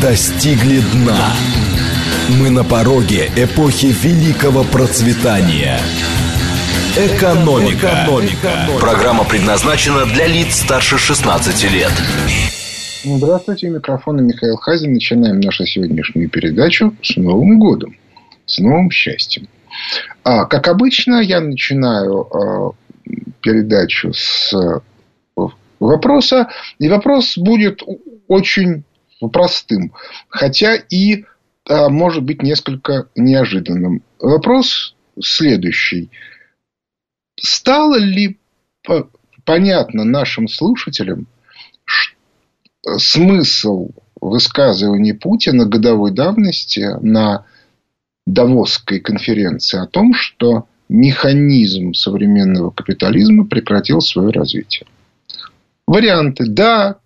[0.00, 1.32] достигли дна.
[2.40, 5.78] Мы на пороге эпохи великого процветания.
[6.96, 8.04] Экономика.
[8.04, 8.50] Экономика.
[8.80, 11.92] Программа предназначена для лиц старше 16 лет.
[13.04, 14.94] Здравствуйте, микрофон Михаил Хазин.
[14.94, 17.96] Начинаем нашу сегодняшнюю передачу с Новым годом,
[18.46, 19.48] с новым счастьем.
[20.22, 22.70] А, как обычно, я начинаю а,
[23.42, 24.54] передачу с
[25.78, 26.48] вопроса.
[26.78, 27.82] И вопрос будет
[28.28, 28.84] очень
[29.28, 29.92] простым,
[30.28, 31.24] хотя и
[31.68, 34.02] а, может быть несколько неожиданным.
[34.18, 36.10] Вопрос следующий.
[37.40, 38.38] Стало ли
[39.44, 41.26] понятно нашим слушателям
[42.98, 47.46] смысл высказывания Путина годовой давности на
[48.26, 54.86] Давосской конференции о том, что механизм современного капитализма прекратил свое развитие.
[55.86, 56.46] Варианты.
[56.46, 56.96] Да,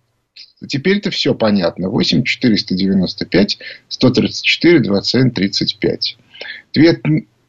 [0.67, 1.89] теперь-то все понятно.
[1.89, 6.17] 8 495 134 27 35.
[6.71, 7.01] Ответ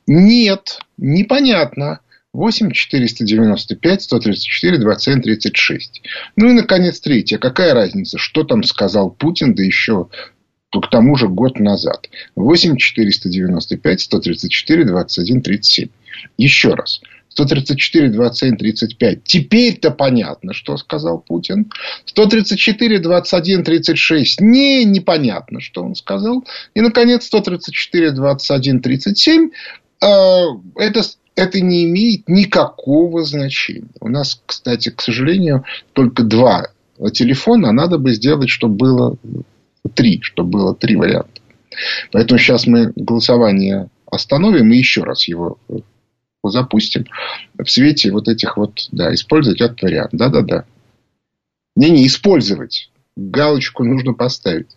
[0.07, 2.01] нет, непонятно.
[2.33, 6.03] 8 495 134 27 36.
[6.37, 7.39] Ну и, наконец, третье.
[7.39, 10.09] Какая разница, что там сказал Путин, да еще
[10.73, 12.09] к тому же год назад.
[12.37, 15.89] 8 495 134 21 37.
[16.39, 17.01] Еще раз.
[17.31, 19.25] 134, 27, 35.
[19.25, 21.71] Теперь-то понятно, что сказал Путин.
[22.05, 24.41] 134, 21, 36.
[24.41, 26.45] Не, непонятно, что он сказал.
[26.75, 29.51] И, наконец, 134, 21, 37.
[30.01, 31.03] Это,
[31.37, 33.89] это не имеет никакого значения.
[34.01, 36.67] У нас, кстати, к сожалению, только два
[37.13, 37.69] телефона.
[37.69, 39.17] А надо бы сделать, чтобы было
[39.95, 40.21] три.
[40.23, 41.41] Чтобы было три варианта.
[42.11, 45.59] Поэтому сейчас мы голосование остановим и еще раз его
[46.43, 47.07] запустим
[47.59, 50.11] в свете вот этих вот, да, использовать этот вариант.
[50.13, 50.65] Да-да-да.
[51.77, 52.91] Не-не, использовать.
[53.17, 54.69] Галочку нужно поставить.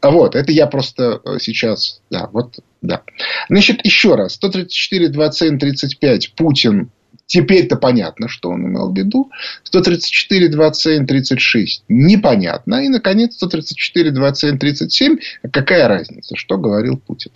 [0.00, 3.02] А вот, это я просто э, сейчас, да, вот, да.
[3.48, 4.34] Значит, еще раз.
[4.34, 6.34] 134, 27, 35.
[6.34, 6.90] Путин
[7.28, 9.30] Теперь-то понятно, что он имел в виду.
[9.64, 11.84] 134, 27, 36.
[11.88, 12.82] Непонятно.
[12.82, 15.18] И, наконец, 134, 27, 37.
[15.52, 17.30] Какая разница, что говорил Путин?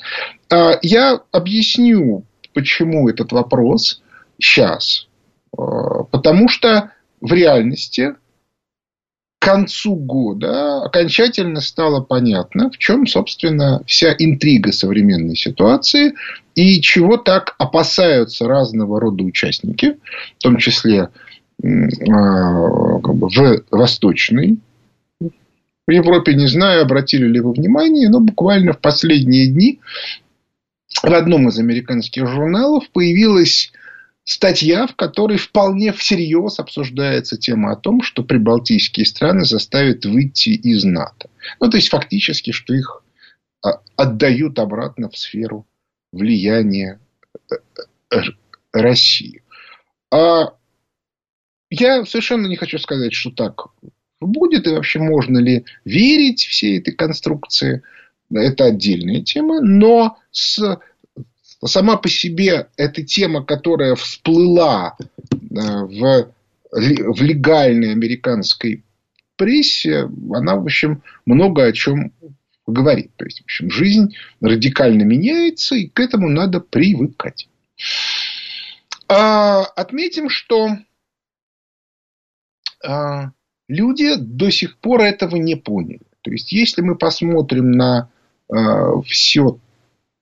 [0.50, 2.24] А, я объясню
[2.54, 4.02] Почему этот вопрос
[4.38, 5.08] сейчас?
[5.56, 6.90] А, потому что
[7.20, 8.14] в реальности
[9.38, 16.14] к концу года окончательно стало понятно, в чем, собственно, вся интрига современной ситуации
[16.54, 19.96] и чего так опасаются разного рода участники,
[20.38, 21.08] в том числе
[21.62, 24.58] а, как бы, в Восточной
[25.86, 29.80] в Европе, не знаю, обратили ли вы внимание, но буквально в последние дни
[31.02, 33.72] в одном из американских журналов появилась
[34.24, 40.84] статья, в которой вполне всерьез обсуждается тема о том, что прибалтийские страны заставят выйти из
[40.84, 41.28] НАТО.
[41.60, 43.02] Ну, то есть, фактически, что их
[43.64, 45.66] а, отдают обратно в сферу
[46.12, 47.00] влияния
[47.50, 47.54] э,
[48.10, 48.16] э,
[48.72, 49.42] России.
[50.12, 50.54] А
[51.70, 53.66] я совершенно не хочу сказать, что так
[54.20, 57.82] будет, и вообще можно ли верить всей этой конструкции.
[58.32, 59.60] Это отдельная тема.
[59.60, 60.78] Но с
[61.64, 66.32] сама по себе эта тема, которая всплыла э, в,
[66.70, 68.84] в легальной американской
[69.36, 72.12] прессе, она, в общем, много о чем
[72.66, 73.12] говорит.
[73.16, 77.48] То есть, в общем, жизнь радикально меняется, и к этому надо привыкать.
[79.08, 80.78] А, отметим, что
[82.84, 83.32] а,
[83.68, 86.00] люди до сих пор этого не поняли.
[86.22, 88.10] То есть, если мы посмотрим на
[88.48, 89.58] а, все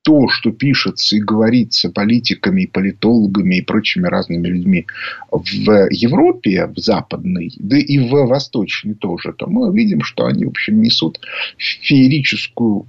[0.03, 4.87] то, что пишется и говорится политиками, политологами и прочими разными людьми
[5.31, 10.51] в Европе, в западной, да и в восточной тоже, то мы видим, что они, в
[10.51, 11.21] общем, несут
[11.59, 12.87] феерическую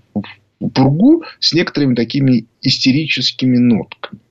[0.73, 4.21] пургу с некоторыми такими истерическими нотками.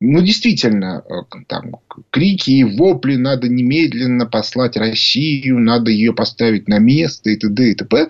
[0.00, 1.02] Ну, действительно,
[1.48, 1.72] там,
[2.10, 7.72] крики и вопли надо немедленно послать Россию, надо ее поставить на место и т.д.
[7.72, 8.08] и т.п.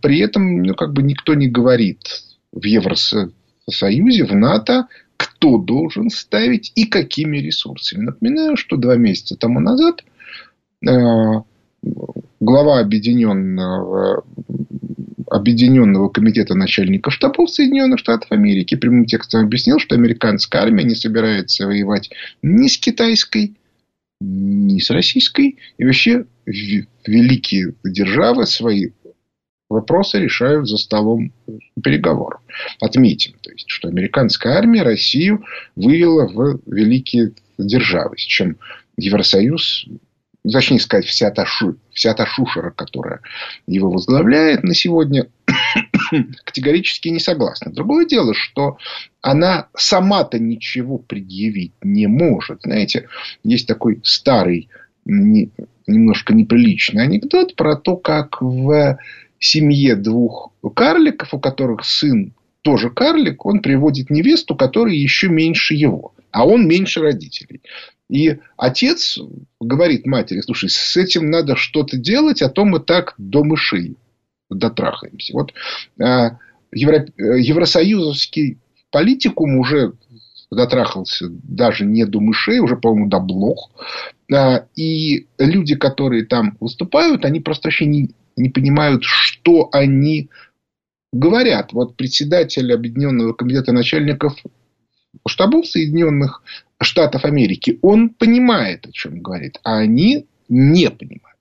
[0.00, 1.98] При этом ну, как бы никто не говорит
[2.52, 8.04] в Евросоюзе, в НАТО, кто должен ставить и какими ресурсами.
[8.04, 10.04] Напоминаю, что два месяца тому назад
[10.86, 10.90] э,
[12.40, 14.24] глава объединенного,
[15.26, 21.66] объединенного комитета начальников штабов Соединенных Штатов Америки прямым текстом объяснил, что американская армия не собирается
[21.66, 22.10] воевать
[22.42, 23.56] ни с китайской,
[24.20, 25.58] ни с российской.
[25.78, 28.90] И вообще великие державы свои
[29.68, 31.32] вопросы решают за столом
[31.82, 32.40] переговоров.
[32.80, 35.44] Отметим, то есть, что американская армия Россию
[35.76, 38.56] вывела в великие державы, с чем
[38.96, 39.86] Евросоюз
[40.50, 43.20] точнее сказать, вся та, шу, вся та шушера, которая
[43.66, 45.26] его возглавляет на сегодня,
[46.44, 47.72] категорически не согласна.
[47.72, 48.78] Другое дело, что
[49.20, 52.62] она сама-то ничего предъявить не может.
[52.62, 53.08] Знаете,
[53.44, 54.68] есть такой старый,
[55.04, 55.50] не,
[55.86, 58.98] немножко неприличный анекдот про то, как в
[59.38, 66.14] семье двух карликов, у которых сын тоже карлик, он приводит невесту, которая еще меньше его,
[66.30, 67.62] а он меньше родителей.
[68.10, 69.18] И отец
[69.60, 73.96] говорит матери, слушай, с этим надо что-то делать, а то мы так до мышей
[74.50, 75.34] дотрахаемся.
[75.34, 75.52] Вот
[75.98, 76.30] э,
[76.72, 78.58] Евро, евросоюзовский
[78.90, 79.92] политикум уже
[80.50, 83.70] дотрахался даже не до мышей, уже, по-моему, до блох.
[84.32, 90.30] Э, и люди, которые там выступают, они просто вообще не, не понимают, что они
[91.12, 91.72] говорят.
[91.72, 94.36] Вот председатель Объединенного комитета начальников
[95.26, 96.42] штабов Соединенных
[96.80, 101.38] Штатов Америки, он понимает, о чем говорит, а они не понимают.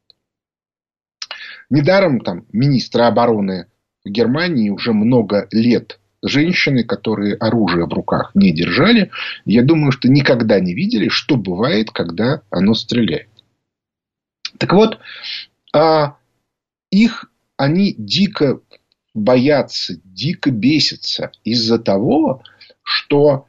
[1.69, 3.67] Недаром там министра обороны
[4.09, 9.11] Германии уже много лет женщины, которые оружие в руках не держали,
[9.45, 13.29] я думаю, что никогда не видели, что бывает, когда оно стреляет.
[14.57, 14.99] Так вот,
[15.73, 16.16] а
[16.91, 18.61] их они дико
[19.13, 22.43] боятся, дико бесятся из-за того,
[22.83, 23.47] что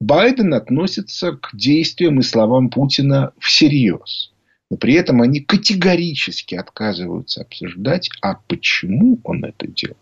[0.00, 4.32] Байден относится к действиям и словам Путина всерьез.
[4.70, 9.98] Но при этом они категорически отказываются обсуждать, а почему он это делает.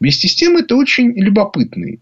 [0.00, 2.00] Вместе с тем, это очень любопытный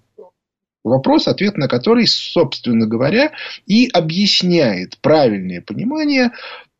[0.82, 3.32] вопрос, ответ на который, собственно говоря,
[3.66, 6.32] и объясняет правильное понимание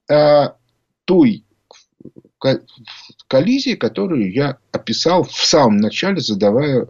[0.08, 0.48] э,
[1.04, 1.44] той
[3.28, 6.88] коллизии, которую я описал в самом начале, задавая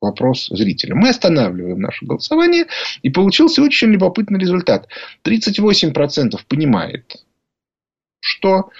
[0.00, 0.98] вопрос зрителям.
[0.98, 2.66] Мы останавливаем наше голосование,
[3.02, 4.88] и получился очень любопытный результат.
[5.24, 7.24] 38% понимает,
[8.20, 8.70] что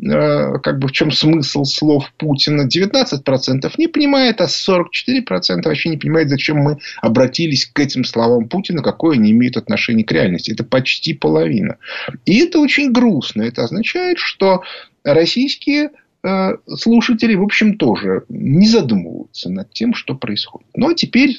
[0.00, 2.66] как бы в чем смысл слов Путина.
[2.66, 8.82] 19% не понимает, а 44% вообще не понимает, зачем мы обратились к этим словам Путина,
[8.82, 10.50] какое они имеют отношение к реальности.
[10.50, 11.78] Это почти половина.
[12.26, 13.42] И это очень грустно.
[13.42, 14.62] Это означает, что
[15.04, 15.90] российские
[16.24, 20.68] Э, слушатели, в общем, тоже не задумываются над тем, что происходит.
[20.74, 21.38] Ну, а теперь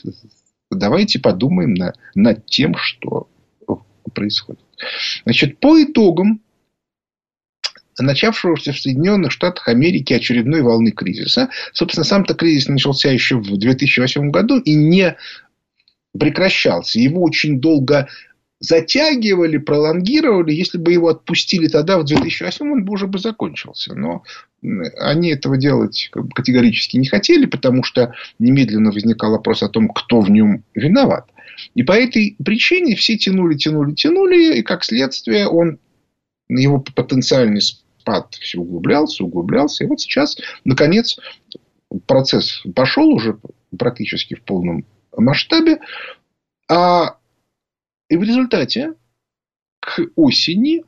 [0.70, 3.28] давайте подумаем на, над тем, что
[4.14, 4.62] происходит.
[5.24, 6.40] Значит, по итогам
[7.98, 11.50] начавшегося в Соединенных Штатах Америки очередной волны кризиса.
[11.74, 15.16] Собственно, сам-то кризис начался еще в 2008 году и не
[16.18, 17.00] прекращался.
[17.00, 18.08] Его очень долго
[18.60, 20.54] затягивали, пролонгировали.
[20.54, 23.96] Если бы его отпустили тогда, в 2008, он бы уже бы закончился.
[23.96, 24.24] Но
[25.00, 30.30] они этого делать категорически не хотели, потому что немедленно возникал вопрос о том, кто в
[30.30, 31.30] нем виноват.
[31.74, 35.80] И по этой причине все тянули, тянули, тянули, и как следствие он,
[36.50, 37.62] его потенциальный
[38.06, 39.84] спад все углублялся, углублялся.
[39.84, 41.18] И вот сейчас, наконец,
[42.06, 43.40] процесс пошел уже
[43.78, 44.86] практически в полном
[45.18, 45.80] масштабе.
[46.70, 47.18] А
[48.10, 48.94] и в результате
[49.80, 50.84] к осени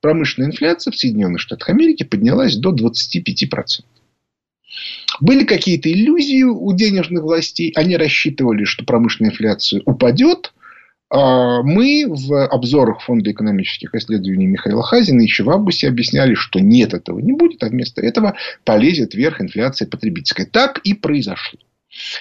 [0.00, 3.84] промышленная инфляция в Соединенных Штатах Америки поднялась до 25%.
[5.20, 7.72] Были какие-то иллюзии у денежных властей.
[7.74, 10.54] Они рассчитывали, что промышленная инфляция упадет.
[11.10, 16.92] А мы в обзорах Фонда экономических исследований Михаила Хазина еще в августе объясняли, что нет,
[16.92, 20.46] этого не будет, а вместо этого полезет вверх инфляция потребительская.
[20.46, 21.58] Так и произошло.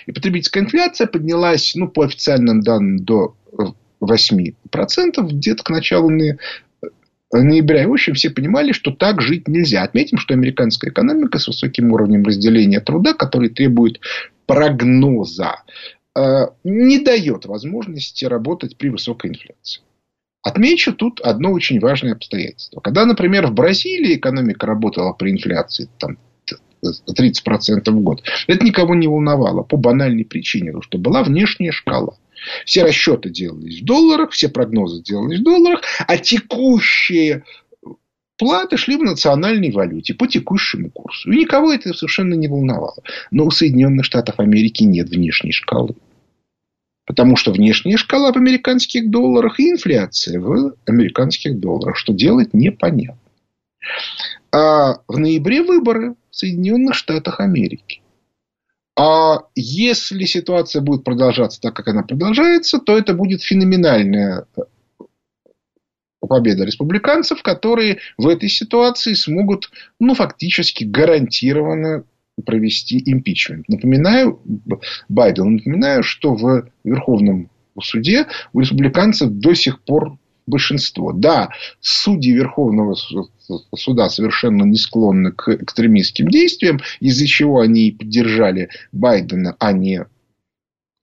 [0.05, 3.35] И потребительская инфляция поднялась, ну, по официальным данным, до
[4.01, 4.53] 8%,
[5.21, 6.09] где-то к началу
[7.31, 7.83] ноября.
[7.83, 9.83] И, в общем, все понимали, что так жить нельзя.
[9.83, 13.99] Отметим, что американская экономика с высоким уровнем разделения труда, который требует
[14.45, 15.96] прогноза, э,
[16.63, 19.81] не дает возможности работать при высокой инфляции.
[20.41, 22.79] Отмечу тут одно очень важное обстоятельство.
[22.79, 26.17] Когда, например, в Бразилии экономика работала при инфляции там,
[26.83, 28.23] 30% в год.
[28.47, 32.17] Это никого не волновало по банальной причине, потому что была внешняя шкала.
[32.65, 37.43] Все расчеты делались в долларах, все прогнозы делались в долларах, а текущие
[38.37, 41.31] платы шли в национальной валюте по текущему курсу.
[41.31, 43.03] И никого это совершенно не волновало.
[43.31, 45.95] Но у Соединенных Штатов Америки нет внешней шкалы.
[47.05, 51.97] Потому что внешняя шкала в американских долларах и инфляция в американских долларах.
[51.97, 53.19] Что делать, непонятно.
[54.51, 58.01] А в ноябре выборы в Соединенных Штатах Америки.
[58.99, 64.45] А если ситуация будет продолжаться так, как она продолжается, то это будет феноменальная
[66.19, 69.69] победа республиканцев, которые в этой ситуации смогут,
[69.99, 72.03] ну, фактически гарантированно
[72.45, 73.67] провести импичмент.
[73.67, 74.41] Напоминаю,
[75.09, 77.49] Байдену напоминаю, что в Верховном
[77.81, 81.11] суде у республиканцев до сих пор большинство.
[81.11, 82.95] Да, судьи Верховного
[83.75, 90.05] суда совершенно не склонны к экстремистским действиям, из-за чего они поддержали Байдена, а не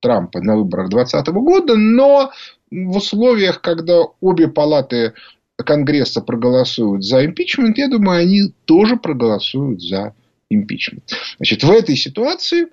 [0.00, 2.30] Трампа на выборах 2020 года, но
[2.74, 5.14] в условиях, когда обе палаты
[5.56, 10.14] Конгресса проголосуют за импичмент, я думаю, они тоже проголосуют за
[10.50, 11.12] импичмент.
[11.36, 12.66] Значит, в этой ситуации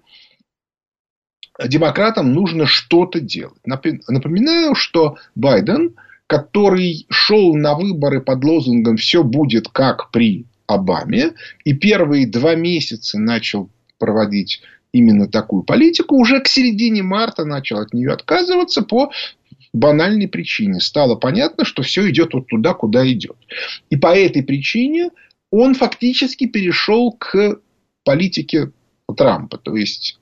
[1.64, 3.60] демократам нужно что-то делать.
[3.66, 11.34] Напоминаю, что Байден, который шел на выборы под лозунгом «все будет как при Обаме»,
[11.66, 17.94] и первые два месяца начал проводить именно такую политику, уже к середине марта начал от
[17.94, 19.12] нее отказываться по
[19.74, 20.80] банальной причине.
[20.80, 23.38] Стало понятно, что все идет вот туда, куда идет.
[23.90, 25.12] И по этой причине
[25.50, 27.60] он фактически перешел к
[28.04, 28.72] политике
[29.16, 29.58] Трампа.
[29.58, 30.20] То есть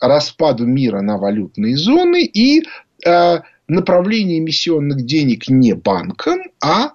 [0.00, 2.64] распаду мира на валютные зоны и
[3.06, 6.92] э, направление эмиссионных денег не банкам, а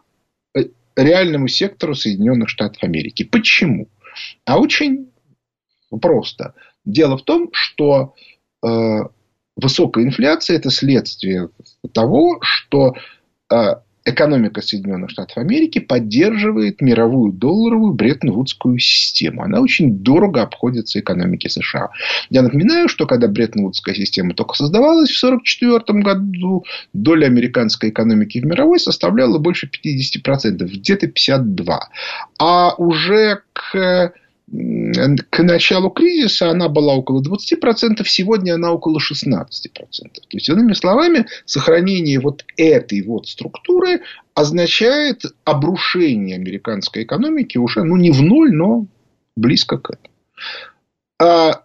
[0.54, 0.66] э,
[0.96, 3.24] реальному сектору Соединенных Штатов Америки.
[3.24, 3.88] Почему?
[4.46, 5.10] А очень
[6.02, 6.54] просто.
[6.84, 8.14] Дело в том, что
[8.66, 9.00] э,
[9.58, 11.50] высокая инфляция это следствие
[11.94, 12.94] того, что
[13.52, 13.76] э,
[14.08, 19.44] экономика Соединенных Штатов Америки поддерживает мировую долларовую Бреттон-Вудскую систему.
[19.44, 21.90] Она очень дорого обходится экономике США.
[22.30, 28.46] Я напоминаю, что когда Бреттон-Вудская система только создавалась в 1944 году, доля американской экономики в
[28.46, 31.80] мировой составляла больше 50%, где-то 52%.
[32.40, 34.14] А уже к
[34.50, 39.46] к началу кризиса она была около 20%, сегодня она около 16%.
[39.48, 44.02] То есть, иными словами, сохранение вот этой вот структуры
[44.34, 48.86] означает обрушение американской экономики уже ну, не в ноль, но
[49.36, 50.14] близко к этому.
[51.20, 51.64] А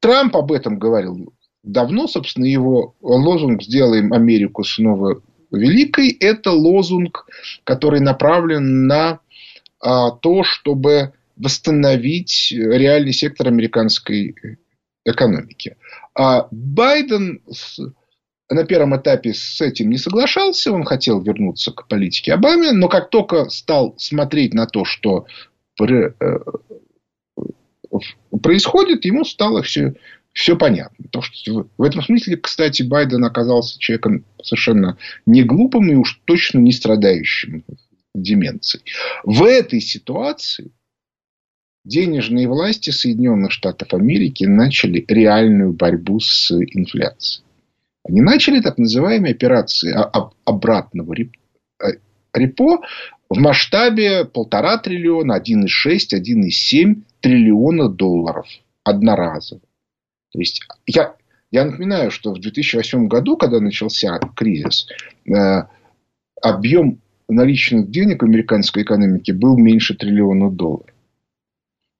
[0.00, 2.08] Трамп об этом говорил давно.
[2.08, 5.22] Собственно, его лозунг «Сделаем Америку снова
[5.52, 7.26] великой»– это лозунг,
[7.62, 9.20] который направлен на
[9.80, 14.34] а, то, чтобы восстановить реальный сектор американской
[15.04, 15.76] экономики.
[16.14, 17.42] А Байден
[18.50, 23.10] на первом этапе с этим не соглашался, он хотел вернуться к политике Обаме, но как
[23.10, 25.26] только стал смотреть на то, что
[25.80, 26.10] э,
[28.42, 29.94] происходит, ему стало все,
[30.32, 31.06] все понятно.
[31.10, 36.58] То, что в этом смысле, кстати, Байден оказался человеком совершенно не глупым и уж точно
[36.58, 37.64] не страдающим
[38.14, 38.84] деменцией.
[39.24, 40.70] В этой ситуации
[41.84, 47.44] денежные власти Соединенных Штатов Америки начали реальную борьбу с инфляцией.
[48.06, 49.94] Они начали так называемые операции
[50.44, 51.86] обратного э,
[52.34, 52.80] репо
[53.30, 55.66] в масштабе полтора триллиона, 1,6,
[56.12, 58.46] 1,7 триллиона долларов
[58.82, 59.62] одноразово.
[60.32, 61.14] То есть я,
[61.50, 64.88] я напоминаю, что в 2008 году, когда начался кризис,
[65.26, 65.62] э,
[66.42, 70.93] объем наличных денег в американской экономике был меньше триллиона долларов.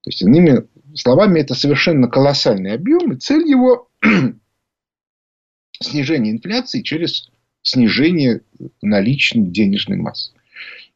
[0.04, 3.88] То есть, иными словами, это совершенно колоссальный объем, и цель его
[5.80, 7.30] снижение инфляции через
[7.62, 8.42] снижение
[8.82, 10.32] наличной денежной массы.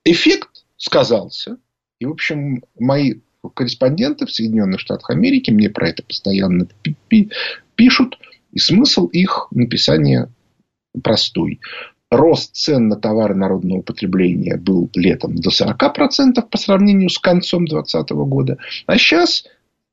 [0.04, 1.56] Эффект сказался.
[1.98, 3.14] И, в общем, мои
[3.54, 6.68] корреспонденты в Соединенных Штатах Америки мне про это постоянно
[7.76, 8.18] пишут.
[8.52, 10.30] И смысл их написания
[11.02, 11.60] простой
[12.10, 18.10] рост цен на товары народного потребления был летом до 40% по сравнению с концом 2020
[18.28, 18.58] года.
[18.86, 19.44] А сейчас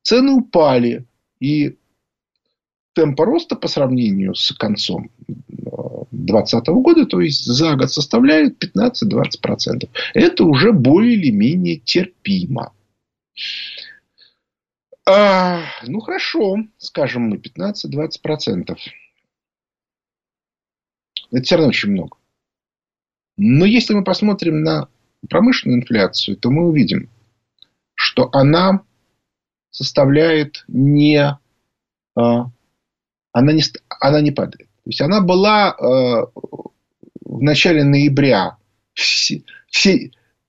[0.02, 1.04] цены упали.
[1.38, 1.76] И
[2.94, 5.10] темпы роста по сравнению с концом
[6.10, 9.88] 2020 года, то есть за год составляет 15-20%.
[10.14, 12.72] Это уже более или менее терпимо.
[15.08, 18.76] А, ну хорошо, скажем мы, 15-20%.
[21.30, 22.16] Это все равно очень много.
[23.36, 24.88] Но если мы посмотрим на
[25.28, 27.10] промышленную инфляцию, то мы увидим,
[27.94, 28.82] что она
[29.70, 31.38] составляет не...
[32.14, 32.50] А,
[33.32, 33.62] она не,
[34.00, 34.68] она не падает.
[34.84, 36.26] То есть она была а,
[37.24, 38.56] в начале ноября,
[38.94, 39.00] в,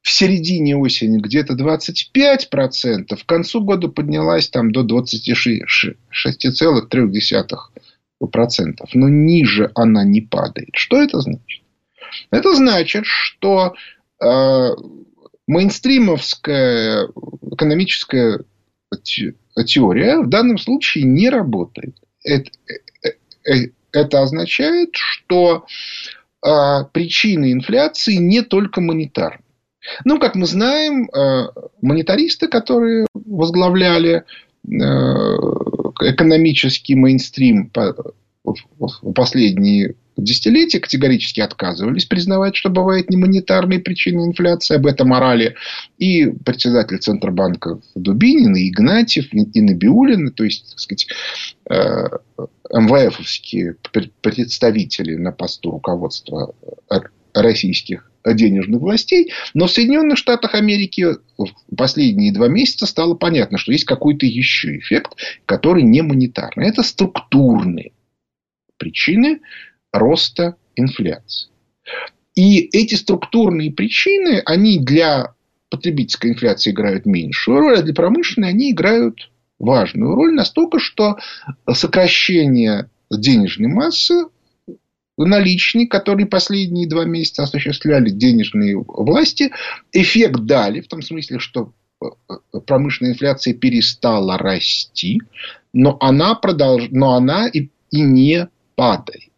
[0.09, 7.57] середине осени где-то 25%, в концу года поднялась там до 26,3%
[8.31, 10.69] процентов, но ниже она не падает.
[10.73, 11.63] Что это значит?
[12.31, 13.75] Это значит, что
[14.21, 14.69] э,
[15.47, 17.09] мейнстримовская
[17.51, 18.39] экономическая
[19.65, 21.95] теория в данном случае не работает.
[22.23, 22.49] Это,
[23.03, 23.09] э,
[23.51, 25.65] э, это означает, что
[26.45, 26.49] э,
[26.91, 29.43] причины инфляции не только монетарны.
[30.03, 31.47] Ну, как мы знаем, э,
[31.81, 34.25] монетаристы, которые возглавляли
[34.67, 37.71] экономический мейнстрим
[38.43, 44.75] в последние десятилетия категорически отказывались признавать, что бывает не монетарные причины инфляции.
[44.75, 45.55] Об этом орали
[45.97, 50.31] и председатель Центробанка Дубинин, и Игнатьев, и Набиулин.
[50.31, 51.07] То есть, так сказать,
[51.69, 52.07] э,
[52.71, 53.75] МВФовские
[54.21, 56.53] представители на посту руководства
[57.33, 59.31] российских денежных властей.
[59.53, 61.05] Но в Соединенных Штатах Америки
[61.37, 65.13] в последние два месяца стало понятно, что есть какой-то еще эффект,
[65.45, 66.67] который не монетарный.
[66.67, 67.91] Это структурные
[68.77, 69.41] причины
[69.91, 71.49] роста инфляции.
[72.35, 75.33] И эти структурные причины, они для
[75.69, 81.17] потребительской инфляции играют меньшую роль, а для промышленной они играют важную роль настолько, что
[81.71, 84.25] сокращение денежной массы
[85.25, 89.51] наличные, которые последние два месяца осуществляли денежные власти,
[89.91, 95.21] эффект дали, в том смысле, что э, промышленная инфляция перестала расти,
[95.73, 96.87] но она, продолж...
[96.91, 99.31] но она и, и не падает.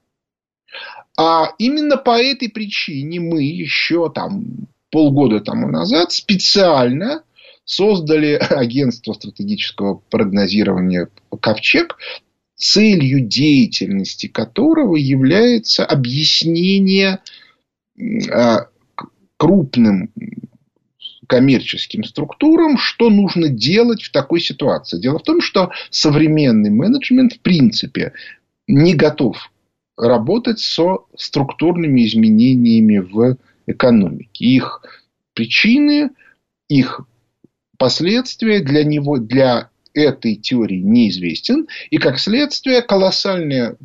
[1.18, 7.24] А именно по этой причине мы еще там полгода тому назад специально
[7.66, 11.10] создали агентство стратегического прогнозирования
[11.42, 11.98] «Ковчег»,
[12.60, 17.20] целью деятельности которого является объяснение
[18.32, 18.68] а,
[19.38, 20.12] крупным
[21.28, 25.00] коммерческим структурам, что нужно делать в такой ситуации.
[25.00, 28.14] Дело в том, что современный менеджмент в принципе
[28.68, 29.52] не готов
[29.96, 33.38] работать со структурными изменениями в
[33.68, 34.46] экономике.
[34.46, 34.82] Их
[35.34, 36.10] причины,
[36.68, 37.02] их
[37.78, 41.68] последствия для него, для этой теории неизвестен.
[41.90, 43.78] И, как следствие, колоссальное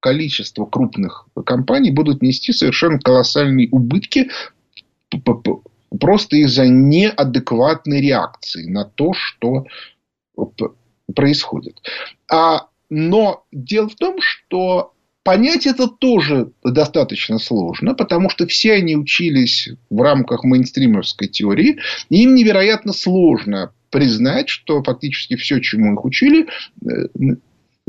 [0.00, 4.28] количество крупных компаний будут нести совершенно колоссальные убытки
[6.00, 9.64] просто из-за неадекватной реакции на то, что
[11.14, 11.80] происходит.
[12.30, 14.92] А, но дело в том, что
[15.22, 21.78] понять это тоже достаточно сложно, потому что все они учились в рамках мейнстримовской теории,
[22.10, 26.48] и им невероятно сложно признать, что фактически все, чему их учили,
[26.84, 27.36] э,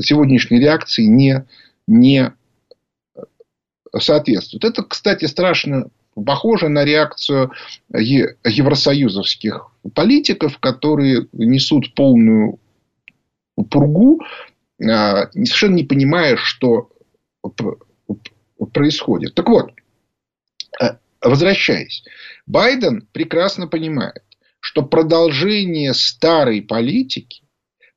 [0.00, 1.44] сегодняшней реакции не,
[1.88, 2.32] не
[3.98, 4.62] соответствует.
[4.62, 7.50] Это, кстати, страшно похоже на реакцию
[7.92, 12.60] евросоюзовских политиков, которые несут полную
[13.68, 14.22] пургу,
[14.80, 16.88] а, совершенно не понимая, что
[18.72, 19.34] происходит.
[19.34, 19.72] Так вот,
[20.80, 22.04] э, возвращаясь,
[22.46, 24.22] Байден прекрасно понимает,
[24.66, 27.42] что продолжение старой политики,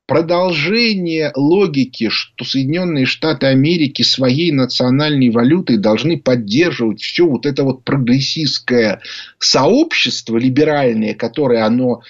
[0.06, 7.82] продолжение логики, что Соединенные Штаты Америки своей национальной валютой должны поддерживать все вот это вот
[7.82, 9.02] прогрессистское
[9.40, 12.02] сообщество либеральное, которое оно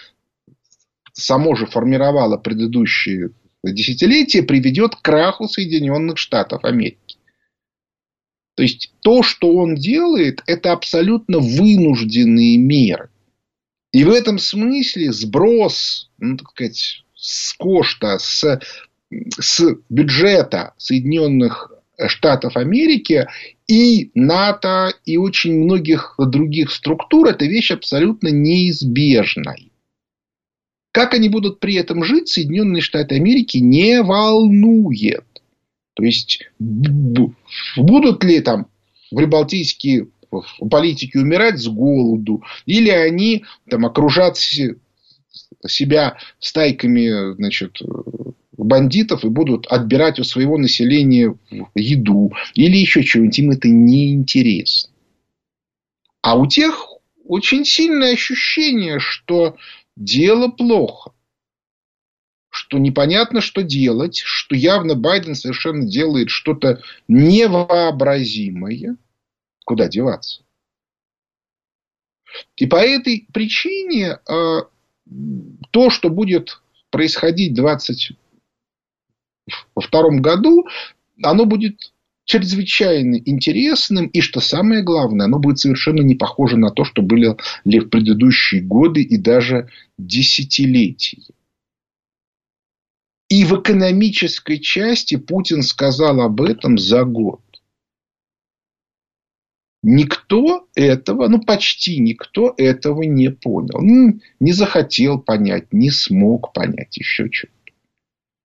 [1.14, 3.30] само же формировало предыдущие
[3.64, 7.16] десятилетия, приведет к краху Соединенных Штатов Америки.
[8.56, 13.08] То есть то, что он делает, это абсолютно вынужденные меры.
[13.92, 18.60] И в этом смысле сброс, ну, так сказать, с кошта, с,
[19.10, 21.72] с бюджета Соединенных
[22.06, 23.26] Штатов Америки
[23.66, 29.70] и НАТО, и очень многих других структур, это вещь абсолютно неизбежная.
[30.92, 35.24] Как они будут при этом жить, Соединенные Штаты Америки не волнует.
[35.94, 38.66] То есть, будут ли там
[39.14, 40.08] Прибалтийские
[40.70, 44.36] политики умирать с голоду, или они там окружат
[45.66, 47.78] себя стайками значит,
[48.52, 51.36] бандитов и будут отбирать у своего населения
[51.74, 53.38] еду или еще чего-нибудь.
[53.38, 54.90] Им это неинтересно.
[56.22, 56.88] А у тех
[57.24, 59.56] очень сильное ощущение, что
[59.96, 61.12] дело плохо.
[62.50, 68.96] Что непонятно, что делать, что явно Байден совершенно делает что-то невообразимое–
[69.70, 70.42] Куда деваться?
[72.56, 74.62] И по этой причине э,
[75.70, 80.66] то, что будет происходить в 2022 году,
[81.22, 81.92] оно будет
[82.24, 87.36] чрезвычайно интересным, и что самое главное, оно будет совершенно не похоже на то, что были
[87.64, 91.22] в предыдущие годы и даже десятилетия.
[93.28, 97.40] И в экономической части Путин сказал об этом за год.
[99.82, 103.80] Никто этого, ну почти никто этого не понял.
[104.38, 107.54] Не захотел понять, не смог понять еще что-то.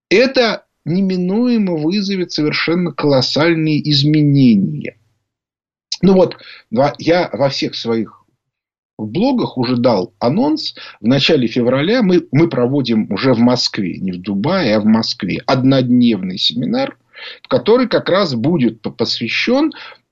[0.10, 4.98] Это неминуемо вызовет совершенно колоссальные изменения.
[6.02, 6.38] Ну вот,
[7.00, 8.24] я во всех своих
[8.98, 10.76] блогах уже дал анонс.
[11.02, 15.42] В начале февраля мы, мы проводим уже в Москве, не в Дубае, а в Москве,
[15.46, 16.98] однодневный семинар–
[17.48, 19.72] который как раз будет посвящен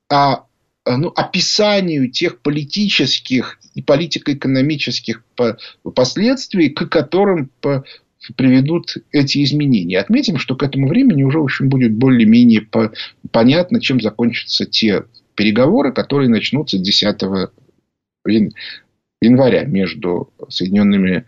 [0.09, 0.45] а,
[0.85, 5.23] ну, описанию тех политических и политико-экономических
[5.95, 7.49] последствий, к которым
[8.35, 9.99] приведут эти изменения.
[9.99, 12.67] Отметим, что к этому времени уже в общем, будет более-менее
[13.31, 17.21] понятно, чем закончатся те переговоры, которые начнутся 10
[19.21, 21.25] января между Соединенными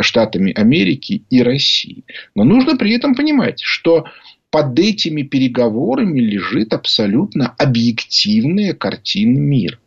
[0.00, 2.04] Штатами Америки и Россией.
[2.34, 4.06] Но нужно при этом понимать, что
[4.52, 9.78] под этими переговорами лежит абсолютно объективная картина мира.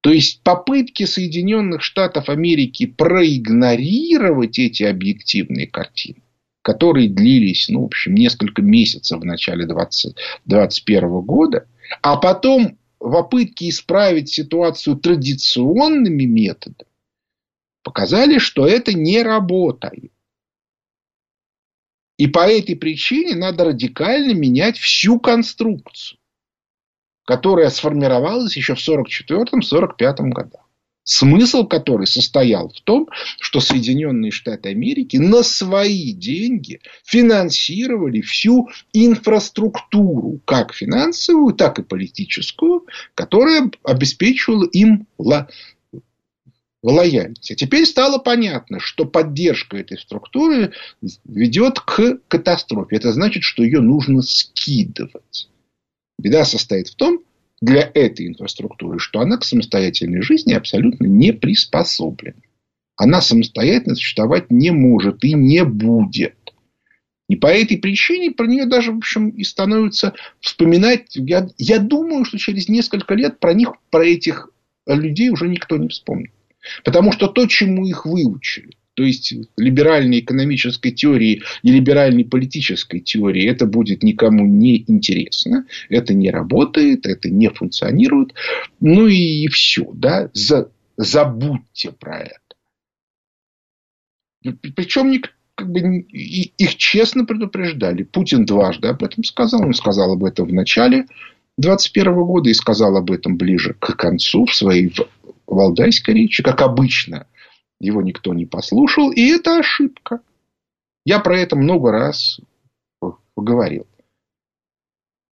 [0.00, 6.22] То есть попытки Соединенных Штатов Америки проигнорировать эти объективные картины,
[6.62, 11.66] которые длились, ну, в общем, несколько месяцев в начале 2021 года,
[12.00, 16.88] а потом попытки исправить ситуацию традиционными методами,
[17.82, 20.12] показали, что это не работает.
[22.20, 26.18] И по этой причине надо радикально менять всю конструкцию
[27.24, 30.62] которая сформировалась еще в 1944-1945 годах.
[31.04, 40.40] Смысл которой состоял в том, что Соединенные Штаты Америки на свои деньги финансировали всю инфраструктуру,
[40.44, 45.06] как финансовую, так и политическую, которая обеспечивала им
[46.82, 47.50] лояльность.
[47.50, 50.72] А теперь стало понятно, что поддержка этой структуры
[51.24, 52.96] ведет к катастрофе.
[52.96, 55.48] Это значит, что ее нужно скидывать.
[56.18, 57.20] Беда состоит в том,
[57.60, 62.40] для этой инфраструктуры, что она к самостоятельной жизни абсолютно не приспособлена.
[62.96, 66.36] Она самостоятельно существовать не может и не будет.
[67.28, 71.14] И по этой причине про нее даже, в общем, и становится вспоминать.
[71.14, 74.50] Я, я думаю, что через несколько лет про них, про этих
[74.86, 76.32] людей уже никто не вспомнит.
[76.84, 83.48] Потому что то, чему их выучили, то есть либеральной экономической теории и либеральной политической теории
[83.48, 88.34] это будет никому не интересно, это не работает, это не функционирует,
[88.80, 92.40] ну и все, да, За, забудьте про это.
[94.74, 95.22] Причем
[95.54, 98.02] как бы, их честно предупреждали.
[98.02, 99.62] Путин дважды об этом сказал.
[99.62, 101.06] Он сказал об этом в начале
[101.58, 104.92] 2021 года и сказал об этом ближе к концу в своей
[105.50, 107.26] валдайской речи, как обычно–
[107.80, 110.20] его никто не послушал, и это ошибка.
[111.04, 112.38] Я про это много раз
[113.34, 113.86] говорил.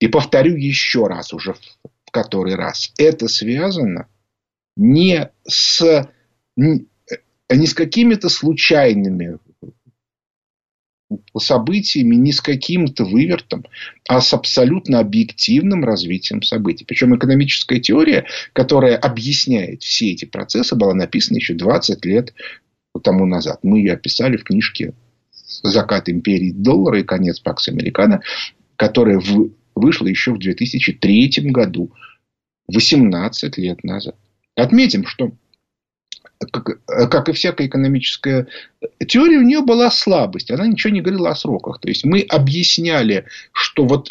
[0.00, 1.52] И повторю еще раз, уже
[2.06, 2.92] в который раз.
[2.96, 4.08] Это связано
[4.76, 6.08] не с,
[6.56, 6.86] не
[7.50, 9.38] с какими-то случайными
[11.38, 13.64] событиями, не с каким-то вывертом,
[14.08, 16.84] а с абсолютно объективным развитием событий.
[16.84, 22.34] Причем экономическая теория, которая объясняет все эти процессы, была написана еще 20 лет
[23.02, 23.60] тому назад.
[23.62, 24.92] Мы ее описали в книжке
[25.62, 28.22] «Закат империи доллара и конец Пакс Американо»,
[28.76, 29.20] которая
[29.74, 31.92] вышла еще в 2003 году,
[32.68, 34.16] 18 лет назад.
[34.56, 35.32] Отметим, что
[36.52, 38.46] как, как и всякая экономическая
[39.06, 40.50] теория, у нее была слабость.
[40.50, 41.80] Она ничего не говорила о сроках.
[41.80, 44.10] То есть, мы объясняли, что вот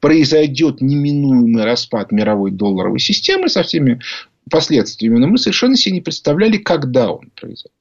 [0.00, 4.00] произойдет неминуемый распад мировой долларовой системы со всеми
[4.50, 7.72] последствиями, но мы совершенно себе не представляли, когда он произойдет.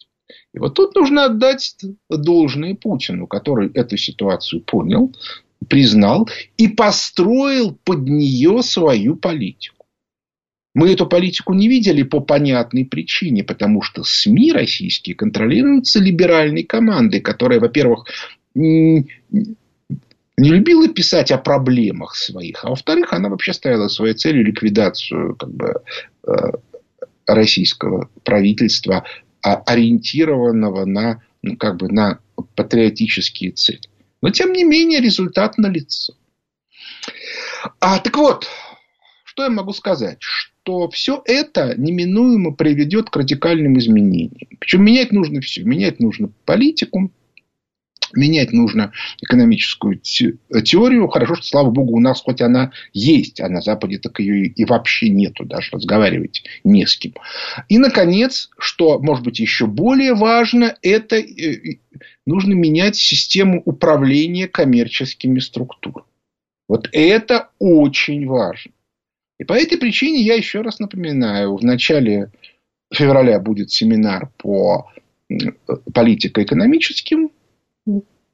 [0.53, 1.75] И вот тут нужно отдать
[2.09, 5.13] должное Путину, который эту ситуацию понял,
[5.67, 9.80] признал и построил под нее свою политику.
[10.73, 17.19] Мы эту политику не видели по понятной причине, потому что СМИ российские контролируются либеральной командой,
[17.19, 18.05] которая, во-первых,
[18.53, 19.07] не
[20.37, 25.81] любила писать о проблемах своих, а во-вторых, она вообще ставила своей целью ликвидацию как бы,
[26.25, 26.31] э,
[27.27, 29.05] российского правительства,
[29.43, 32.19] а, ориентированного на, ну, как бы, на
[32.55, 33.81] патриотические цели.
[34.21, 36.13] Но, тем не менее, результат налицо.
[37.79, 38.47] А, так вот,
[39.23, 40.19] что я могу сказать?
[40.63, 44.47] Что все это неминуемо приведет к радикальным изменениям.
[44.59, 45.63] Причем менять нужно все.
[45.63, 47.11] Менять нужно политику,
[48.13, 51.07] менять нужно экономическую теорию.
[51.07, 54.65] Хорошо, что, слава богу, у нас хоть она есть, а на Западе так ее и
[54.65, 57.13] вообще нету, даже разговаривать не с кем.
[57.67, 61.77] И, наконец, что, может быть, еще более важно, это э,
[62.27, 66.05] нужно менять систему управления коммерческими структурами.
[66.67, 68.71] Вот это очень важно.
[69.41, 72.31] И по этой причине я еще раз напоминаю, в начале
[72.93, 74.91] февраля будет семинар по
[75.91, 77.31] политико-экономическим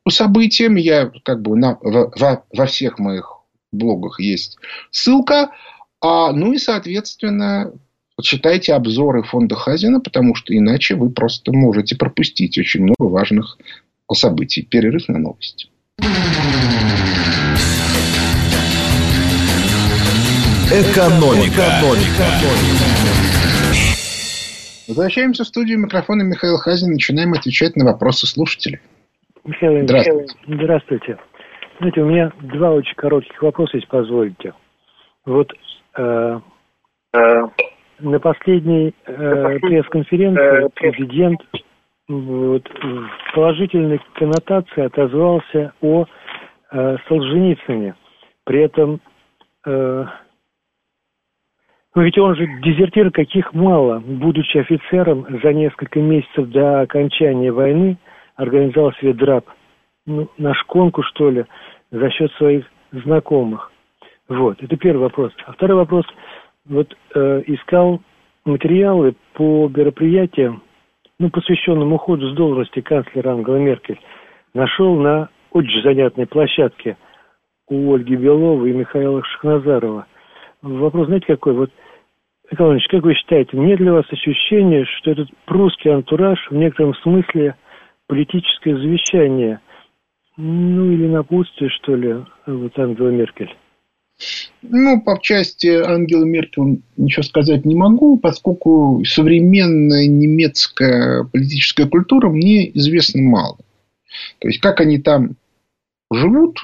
[0.09, 0.75] событиям.
[0.75, 3.37] Я как бы на, во, во всех моих
[3.71, 4.57] блогах есть
[4.91, 5.51] ссылка.
[6.01, 7.71] А, ну и, соответственно,
[8.21, 13.57] читайте обзоры фонда Хазина, потому что иначе вы просто можете пропустить очень много важных
[14.11, 14.61] событий.
[14.61, 15.69] Перерыв на новости.
[20.67, 21.63] Экономика.
[21.63, 22.27] Экономика.
[24.89, 26.91] Возвращаемся в студию микрофона Михаил Хазин.
[26.91, 28.79] Начинаем отвечать на вопросы слушателей.
[29.45, 30.33] Михаил Здравствуйте.
[30.45, 31.17] Здравствуйте.
[31.79, 34.53] Знаете, у меня два очень коротких вопроса, если позволите.
[35.25, 35.53] Вот
[35.97, 36.39] э,
[37.13, 37.41] э,
[37.99, 41.39] на последней э, пресс-конференции президент
[42.09, 46.05] вот, в положительной коннотации отозвался о
[46.71, 47.95] э, Солженицыне.
[48.43, 48.99] При этом,
[49.65, 50.05] э,
[51.97, 57.97] ну ведь он же дезертир каких мало, будучи офицером за несколько месяцев до окончания войны,
[58.35, 59.45] организовал себе драп
[60.05, 61.45] ну, на шконку, что ли,
[61.89, 63.71] за счет своих знакомых.
[64.29, 65.31] Вот, это первый вопрос.
[65.47, 66.05] А второй вопрос,
[66.65, 67.99] вот э, искал
[68.45, 70.61] материалы по мероприятиям,
[71.17, 73.99] ну, посвященным уходу с должности канцлера Ангела Меркель.
[74.53, 76.95] Нашел на очень занятной площадке
[77.67, 80.05] у Ольги Беловой и Михаила Шахназарова.
[80.61, 81.53] Вопрос, знаете, какой?
[81.53, 81.71] Вот,
[82.51, 86.93] Николай как вы считаете, нет ли у вас ощущения, что этот прусский антураж в некотором
[86.95, 87.55] смысле
[88.07, 89.59] политическое завещание,
[90.37, 93.53] ну, или напутствие, что ли, вот Ангела Меркель?
[94.61, 102.69] Ну, по части Ангела Меркель ничего сказать не могу, поскольку современная немецкая политическая культура мне
[102.77, 103.57] известна мало.
[104.39, 105.35] То есть, как они там
[106.11, 106.59] живут,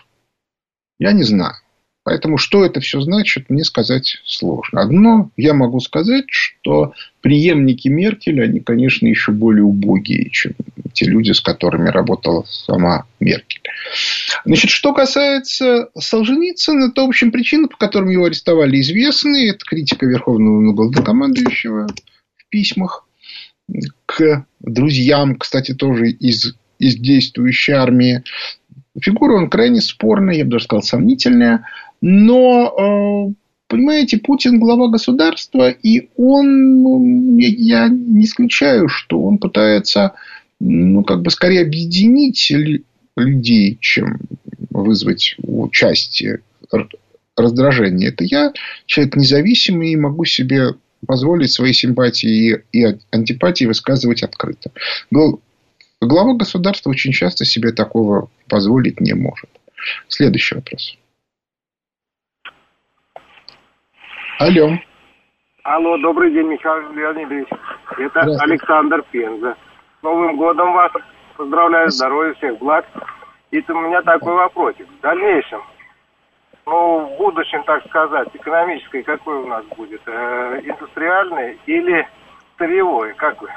[0.99, 1.55] я не знаю.
[2.03, 4.81] Поэтому, что это все значит, мне сказать сложно.
[4.81, 10.53] Одно я могу сказать, что преемники Меркель, они, конечно, еще более убогие, чем
[10.91, 13.61] те люди, с которыми работала сама Меркель.
[14.43, 19.49] Значит, что касается Солженицына, то, в общем, причины, по которым его арестовали, известны.
[19.49, 21.87] Это критика Верховного главнокомандующего
[22.35, 23.07] в письмах
[24.05, 28.23] к друзьям, кстати, тоже из, из действующей армии.
[28.99, 31.65] Фигура он крайне спорная, я бы даже сказал, сомнительная.
[32.05, 33.33] Но, э,
[33.69, 40.11] понимаете, Путин глава государства, и он, я не исключаю, что он пытается,
[40.59, 42.51] ну, как бы скорее объединить
[43.15, 44.19] людей, чем
[44.69, 46.41] вызвать участие
[47.37, 48.09] раздражение.
[48.09, 48.51] Это я
[48.85, 50.73] человек независимый и могу себе
[51.07, 54.71] позволить свои симпатии и антипатии высказывать открыто.
[56.01, 59.49] Глава государства очень часто себе такого позволить не может.
[60.09, 60.97] Следующий вопрос.
[64.43, 64.77] Алло.
[65.63, 67.47] Алло, добрый день, Михаил Леонидович.
[67.97, 69.55] Это Александр Пенза.
[69.99, 70.91] С Новым годом вас.
[71.37, 72.85] Поздравляю, здоровья, всех благ.
[73.51, 74.85] И у меня такой вопросик.
[74.85, 75.61] В дальнейшем,
[76.65, 80.01] ну, в будущем, так сказать, экономическое какое у нас будет?
[80.07, 82.05] Э, индустриальное или
[82.57, 83.13] сырьевое?
[83.13, 83.47] Как вы?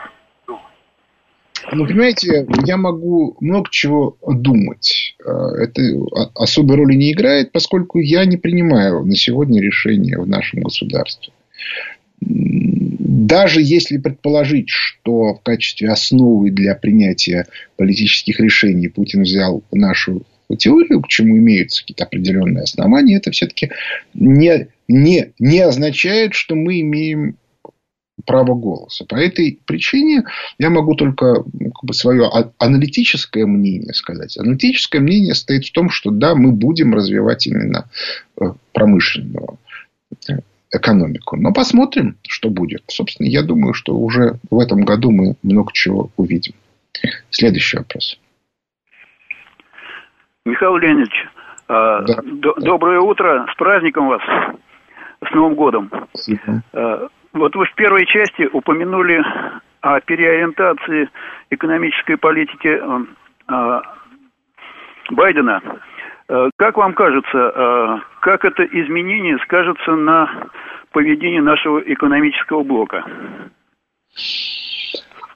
[1.77, 5.15] Ну, понимаете, я могу много чего думать.
[5.23, 5.83] Э, это
[6.35, 11.35] особой роли не играет, поскольку я не принимаю на сегодня решения в нашем государстве.
[12.21, 20.23] Даже если предположить, что в качестве основы для принятия политических решений Путин взял нашу
[20.59, 23.71] теорию, к чему имеются какие-то определенные основания, это все-таки
[24.15, 27.37] не, не, не означает, что мы имеем
[28.27, 29.05] право голоса.
[29.07, 30.25] По этой причине
[30.59, 34.37] я могу только как бы, свое аналитическое мнение сказать.
[34.37, 37.89] Аналитическое мнение стоит в том, что да, мы будем развивать именно
[38.41, 39.59] э, промышленную
[40.29, 40.41] э,
[40.73, 41.37] экономику.
[41.37, 42.83] Но посмотрим, что будет.
[42.89, 46.55] Собственно, я думаю, что уже в этом году мы много чего увидим.
[47.31, 48.19] Следующий вопрос.
[50.45, 51.27] Михаил Леонидович,
[51.69, 52.23] а, да.
[52.59, 53.47] доброе утро.
[53.53, 54.23] С праздником вас.
[55.29, 55.91] С Новым годом.
[56.13, 57.11] Спасибо.
[57.37, 59.23] Вот вы в первой части упомянули
[59.83, 61.11] о переориентации
[61.51, 62.81] экономической политики
[63.47, 63.83] а,
[65.11, 65.61] Байдена.
[66.57, 70.49] Как вам кажется, как это изменение скажется на
[70.91, 73.05] поведении нашего экономического блока?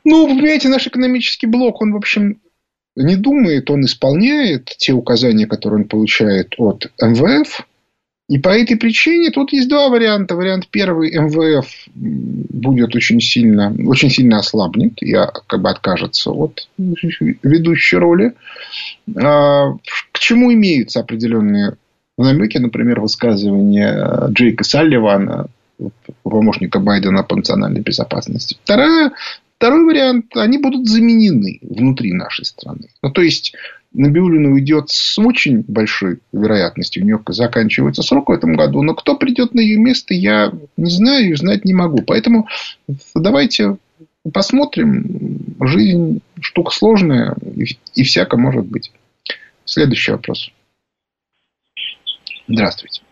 [0.04, 2.40] Ну, вы понимаете, наш экономический блок, он, в общем,
[2.96, 7.60] не думает, он исполняет те указания, которые он получает от МВФ.
[8.30, 10.36] И по этой причине тут есть два варианта.
[10.36, 11.66] Вариант первый, МВФ
[11.96, 15.12] будет очень сильно, очень сильно ослабнет и
[15.48, 18.34] как бы откажется от ведущей роли.
[19.16, 19.72] А,
[20.12, 21.72] к чему имеются определенные
[22.16, 25.48] намеки, например, высказывание Джейка Салливана,
[26.22, 28.56] помощника Байдена по национальной безопасности.
[28.62, 29.10] Вторая,
[29.56, 32.90] второй вариант, они будут заменены внутри нашей страны.
[33.02, 33.56] Ну, то есть,
[33.92, 37.02] Набиулина уйдет с очень большой вероятностью.
[37.02, 38.82] У нее заканчивается срок в этом году.
[38.82, 42.02] Но кто придет на ее место, я не знаю и знать не могу.
[42.06, 42.46] Поэтому
[43.14, 43.78] давайте
[44.32, 45.56] посмотрим.
[45.60, 47.36] Жизнь штука сложная.
[47.94, 48.92] И всяко может быть.
[49.64, 50.50] Следующий вопрос.
[52.46, 53.02] Здравствуйте.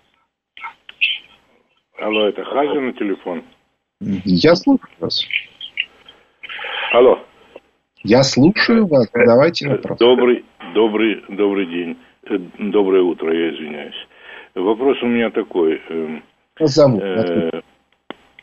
[2.01, 3.43] Алло, это Хазин на телефон?
[4.01, 5.25] Я слушаю вас.
[6.93, 7.25] Алло.
[8.05, 9.09] Я слушаю вас.
[9.13, 9.99] Давайте вопрос.
[9.99, 11.97] Добрый, добрый, добрый день.
[12.25, 14.09] Э, доброе утро, я извиняюсь.
[14.55, 15.81] Вопрос у меня такой.
[15.89, 16.23] Эм,
[16.59, 17.03] вас зовут?
[17.03, 17.61] Э,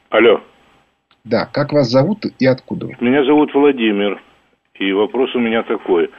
[0.09, 0.41] алло.
[1.23, 2.87] Да, как вас зовут и откуда?
[2.99, 4.21] Меня зовут Владимир.
[4.75, 6.09] И вопрос у меня такой.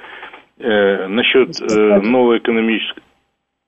[0.59, 3.03] Э, насчет э, новой, экономической,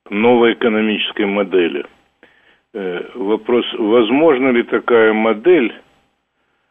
[0.09, 1.85] новой экономической модели.
[2.73, 5.73] Э, вопрос, возможно ли такая модель,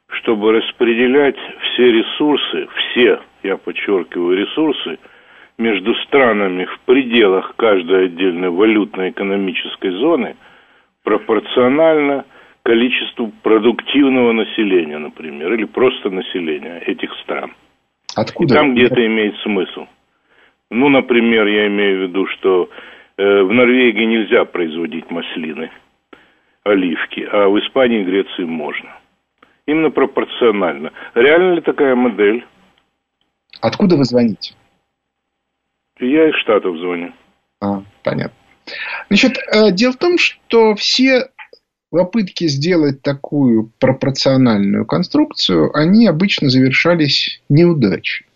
[0.09, 4.99] чтобы распределять все ресурсы, все, я подчеркиваю, ресурсы,
[5.59, 10.37] между странами в пределах каждой отдельной валютно-экономической зоны
[11.03, 12.25] пропорционально
[12.63, 17.53] количеству продуктивного населения, например, или просто населения этих стран.
[18.15, 18.55] Откуда?
[18.55, 19.87] И там где-то имеет смысл.
[20.71, 22.69] Ну, например, я имею в виду, что
[23.17, 25.71] э, в Норвегии нельзя производить маслины,
[26.63, 28.91] оливки, а в Испании и Греции можно.
[29.67, 30.93] Именно пропорционально.
[31.15, 32.45] Реально ли такая модель?
[33.61, 34.55] Откуда вы звоните?
[36.01, 37.13] Я из Штатов звоню.
[37.61, 38.37] А, понятно.
[39.09, 41.31] Значит, э, дело в том, что все
[41.91, 48.27] попытки сделать такую пропорциональную конструкцию, они обычно завершались неудачей.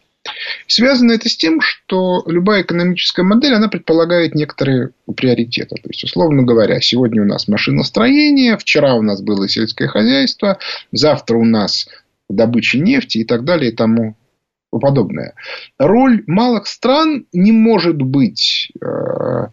[0.67, 5.75] Связано это с тем, что любая экономическая модель, она предполагает некоторые приоритеты.
[5.77, 10.59] То есть, условно говоря, сегодня у нас машиностроение, вчера у нас было сельское хозяйство,
[10.93, 11.89] завтра у нас
[12.29, 14.17] добыча нефти и так далее и тому
[14.79, 15.35] подобное.
[15.79, 19.47] Роль малых стран не может быть э,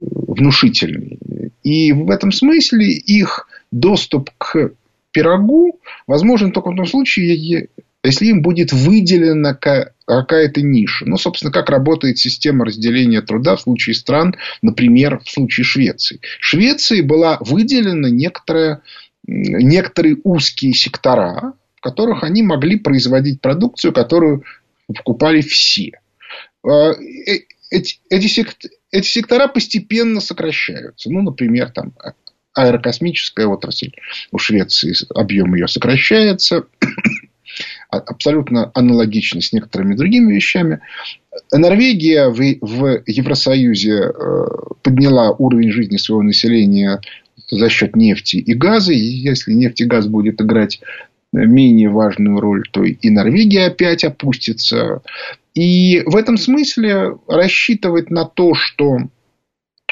[0.00, 1.18] внушительной.
[1.62, 4.72] И в этом смысле их доступ к
[5.10, 7.68] пирогу возможен только в том случае,
[8.04, 11.04] если им будет выделена какая-то ниша.
[11.06, 16.20] Ну, собственно, как работает система разделения труда в случае стран, например, в случае Швеции.
[16.40, 18.82] Швеции была выделена некоторая,
[19.26, 24.42] некоторые узкие сектора, в которых они могли производить продукцию, которую
[24.88, 25.92] покупали все.
[26.64, 31.08] А, э, эти, эти, сект, эти сектора постепенно сокращаются.
[31.10, 31.92] Ну, например, там
[32.54, 33.92] аэрокосмическая отрасль
[34.32, 36.66] у Швеции, объем ее сокращается.
[37.90, 40.80] А, абсолютно аналогично с некоторыми другими вещами.
[41.50, 44.46] Норвегия в, в Евросоюзе э,
[44.82, 47.00] подняла уровень жизни своего населения
[47.50, 48.92] за счет нефти и газа.
[48.92, 50.80] И если нефть и газ будет играть
[51.32, 55.02] менее важную роль, то и Норвегия опять опустится.
[55.54, 58.98] И в этом смысле рассчитывать на то, что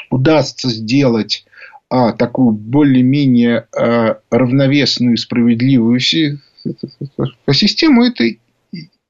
[0.09, 1.45] удастся сделать
[1.89, 8.25] а, такую более-менее а, равновесную и справедливую систему, это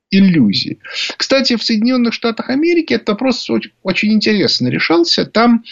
[0.09, 0.79] иллюзии.
[1.17, 5.25] Кстати, в Соединенных Штатах Америки этот вопрос очень, очень интересно решался.
[5.25, 5.65] Там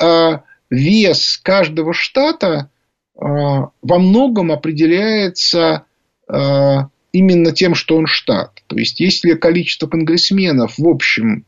[0.00, 0.38] э,
[0.70, 2.70] вес каждого штата
[3.16, 5.84] во многом определяется
[6.28, 6.76] э,
[7.12, 8.62] именно тем, что он штат.
[8.66, 11.44] То есть, если количество конгрессменов в общем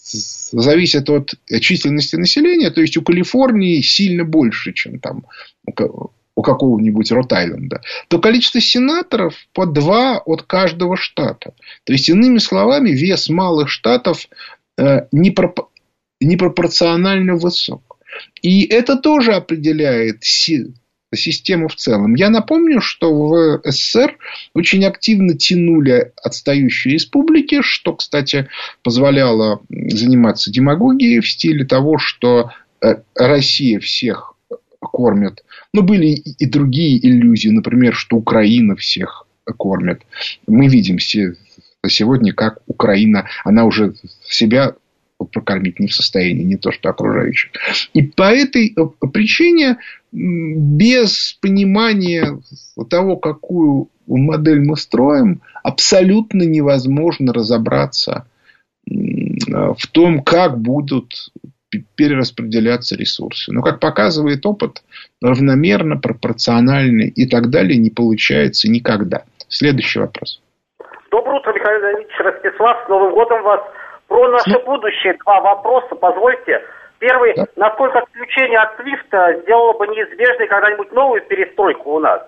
[0.00, 5.26] зависит от численности населения, то есть у Калифорнии сильно больше, чем там
[6.34, 11.52] у какого-нибудь Рот-Айленда, то количество сенаторов по два от каждого штата.
[11.84, 14.28] То есть, иными словами, вес малых штатов
[14.78, 17.97] э, непропорционально высок.
[18.42, 22.14] И это тоже определяет систему в целом.
[22.14, 24.16] Я напомню, что в СССР
[24.54, 28.48] очень активно тянули отстающие республики, что, кстати,
[28.82, 32.50] позволяло заниматься демагогией в стиле того, что
[32.82, 34.34] э, Россия всех
[34.80, 35.44] кормит.
[35.72, 40.02] Но были и другие иллюзии, например, что Украина всех кормит.
[40.46, 43.94] Мы видим сегодня, как Украина, она уже
[44.28, 44.74] себя
[45.24, 47.50] прокормить не в состоянии, не то что окружающих.
[47.92, 49.78] И по этой э, причине
[50.12, 52.40] без понимания
[52.88, 58.26] того, какую модель мы строим, абсолютно невозможно разобраться
[58.86, 61.30] в том, как будут
[61.96, 63.52] перераспределяться ресурсы.
[63.52, 64.82] Но, как показывает опыт,
[65.20, 69.24] равномерно, пропорционально и так далее не получается никогда.
[69.48, 70.40] Следующий вопрос.
[71.10, 72.86] Доброе утро, Михаил Леонидович Ростислав.
[72.86, 73.60] С Новым годом вас.
[74.08, 74.60] Про наше ну...
[74.64, 76.62] будущее два вопроса, позвольте.
[76.98, 77.44] Первый, да.
[77.56, 82.22] насколько отключение от свифта сделало бы неизбежной когда-нибудь новую перестройку у нас?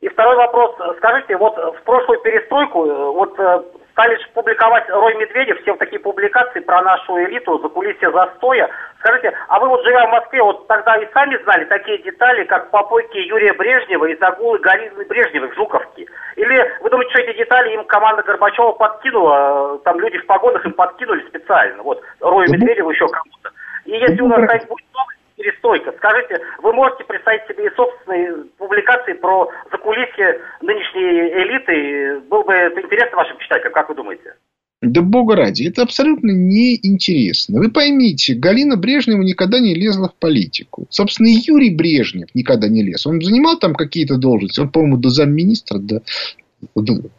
[0.00, 3.62] И второй вопрос, скажите, вот в прошлую перестройку, вот э,
[3.92, 8.68] стали публиковать Рой Медведев, все такие публикации про нашу элиту, за кулисье застоя.
[8.98, 12.70] Скажите, а вы вот живя в Москве, вот тогда и сами знали такие детали, как
[12.70, 16.06] попойки Юрия Брежнева и загулы Галины Брежневой в Жуковке?
[16.36, 20.72] Или вы думаете, что эти детали им команда Горбачева подкинула, там люди в погонах им
[20.72, 23.50] подкинули специально, вот, Рою Медведеву еще кому-то?
[23.84, 25.92] И если у нас будет новость, перестойка.
[25.98, 32.20] Скажите, вы можете представить себе и собственные публикации про закулисье нынешней элиты?
[32.28, 34.34] Было бы это интересно вашим читателям, как вы думаете?
[34.80, 37.60] Да бога ради, это абсолютно неинтересно.
[37.60, 40.86] Вы поймите, Галина Брежнева никогда не лезла в политику.
[40.90, 43.06] Собственно, и Юрий Брежнев никогда не лез.
[43.06, 44.58] Он занимал там какие-то должности.
[44.58, 46.02] Он, по-моему, до замминистра до,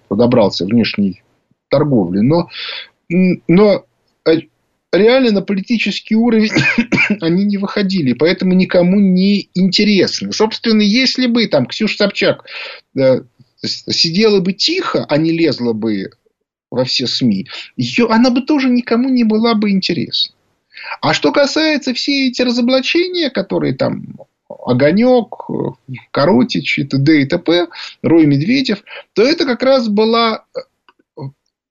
[0.09, 1.23] добрался внешней
[1.69, 2.19] торговли.
[2.19, 2.49] Но,
[3.47, 3.85] но
[4.93, 6.51] реально на политический уровень
[7.21, 10.31] они не выходили, поэтому никому не интересны.
[10.31, 12.45] Собственно, если бы там Ксюша Собчак
[12.93, 13.23] да,
[13.63, 16.11] сидела бы тихо, а не лезла бы
[16.69, 20.35] во все СМИ, ее, она бы тоже никому не была бы интересна.
[21.01, 24.15] А что касается все эти разоблачения, которые там
[24.47, 25.33] Огонек,
[26.11, 27.21] Коротич и т.д.
[27.21, 27.67] и т.п.,
[28.01, 28.83] Рой Медведев,
[29.13, 30.45] то это как раз была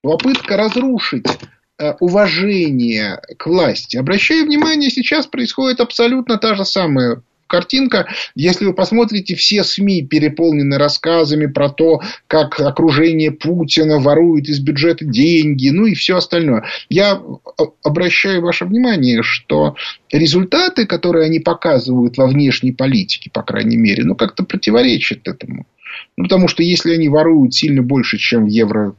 [0.02, 1.61] попытка разрушить Э,
[2.00, 3.96] уважение к власти.
[3.96, 7.22] Обращаю внимание, сейчас происходит абсолютно та же самая
[7.52, 8.08] картинка.
[8.34, 15.04] Если вы посмотрите, все СМИ переполнены рассказами про то, как окружение Путина ворует из бюджета
[15.04, 16.64] деньги, ну и все остальное.
[16.88, 17.20] Я
[17.84, 19.76] обращаю ваше внимание, что
[20.10, 25.66] результаты, которые они показывают во внешней политике, по крайней мере, ну как-то противоречат этому.
[26.16, 28.94] Ну, потому что если они воруют сильно больше, чем в Евро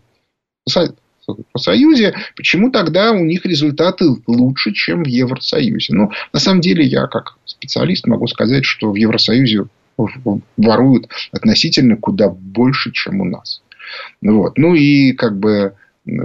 [1.58, 5.94] Союзе, почему тогда у них результаты лучше, чем в Евросоюзе?
[5.94, 9.66] Ну, на самом деле, я как специалист могу сказать, что в Евросоюзе
[10.58, 13.62] воруют относительно куда больше, чем у нас.
[14.22, 14.58] Вот.
[14.58, 15.76] Ну и как бы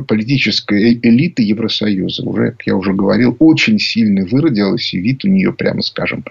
[0.07, 5.29] политическая э, элита Евросоюза уже, как я уже говорил, очень сильно выродилась, и вид у
[5.29, 6.25] нее, прямо скажем,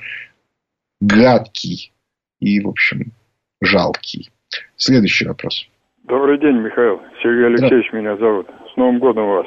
[1.00, 1.92] гадкий
[2.40, 3.14] и, в общем,
[3.62, 4.30] жалкий.
[4.76, 5.68] Следующий вопрос.
[6.08, 7.02] Добрый день, Михаил.
[7.22, 7.98] Сергей Алексеевич да.
[7.98, 8.48] меня зовут.
[8.74, 9.46] С Новым годом вас.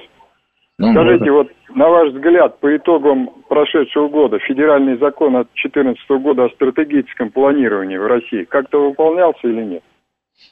[0.78, 1.34] Новым Скажите, годом.
[1.36, 7.30] вот на ваш взгляд, по итогам прошедшего года, федеральный закон от 2014 года о стратегическом
[7.30, 9.82] планировании в России как-то выполнялся или нет?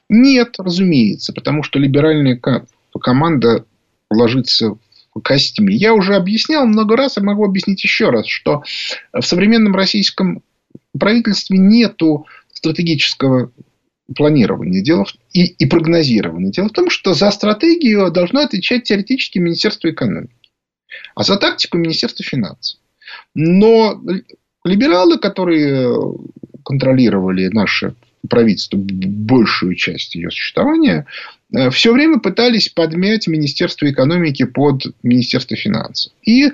[0.08, 2.40] Нет, разумеется, потому что либеральная
[2.98, 3.66] команда
[4.10, 4.78] ложится
[5.22, 5.72] костями.
[5.72, 8.62] Я уже объяснял много раз и могу объяснить еще раз, что
[9.12, 10.42] в современном российском
[10.98, 13.50] правительстве нету стратегического
[14.16, 16.50] планирования дело в, и, и прогнозирования.
[16.50, 20.32] Дело в том, что за стратегию должно отвечать теоретически Министерство экономики,
[21.14, 22.80] а за тактику Министерство финансов.
[23.34, 24.00] Но
[24.64, 25.94] либералы, которые
[26.64, 27.94] контролировали наше
[28.28, 31.06] правительство большую часть ее существования,
[31.54, 36.12] э, все время пытались подмять Министерство экономики под Министерство финансов.
[36.22, 36.50] И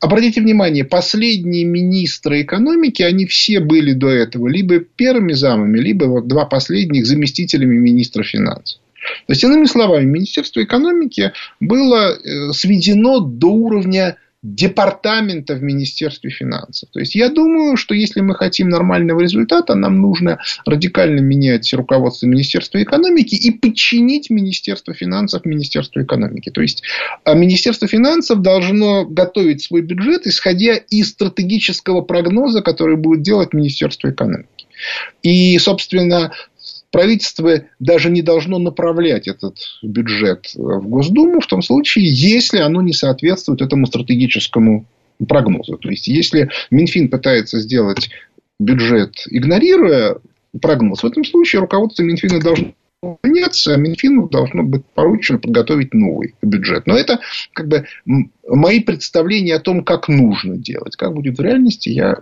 [0.00, 6.26] Обратите внимание, последние министры экономики, они все были до этого либо первыми замами, либо вот
[6.26, 8.80] два последних заместителями министра финансов.
[9.26, 14.16] То есть, иными словами, Министерство экономики было э, сведено до уровня
[14.54, 16.88] департамента в Министерстве финансов.
[16.92, 22.26] То есть, я думаю, что если мы хотим нормального результата, нам нужно радикально менять руководство
[22.26, 26.50] Министерства экономики и подчинить Министерство финансов Министерству экономики.
[26.50, 26.82] То есть,
[27.24, 34.10] а Министерство финансов должно готовить свой бюджет, исходя из стратегического прогноза, который будет делать Министерство
[34.10, 34.66] экономики.
[35.22, 36.32] И, собственно,
[36.90, 42.92] правительство даже не должно направлять этот бюджет в Госдуму в том случае, если оно не
[42.92, 44.86] соответствует этому стратегическому
[45.28, 45.78] прогнозу.
[45.78, 48.10] То есть, если Минфин пытается сделать
[48.58, 50.16] бюджет, игнорируя
[50.60, 52.72] прогноз, в этом случае руководство Минфина должно
[53.22, 56.86] меняться, а Минфину должно быть поручено подготовить новый бюджет.
[56.86, 57.20] Но это
[57.52, 57.86] как бы
[58.46, 60.96] мои представления о том, как нужно делать.
[60.96, 62.18] Как будет в реальности, я,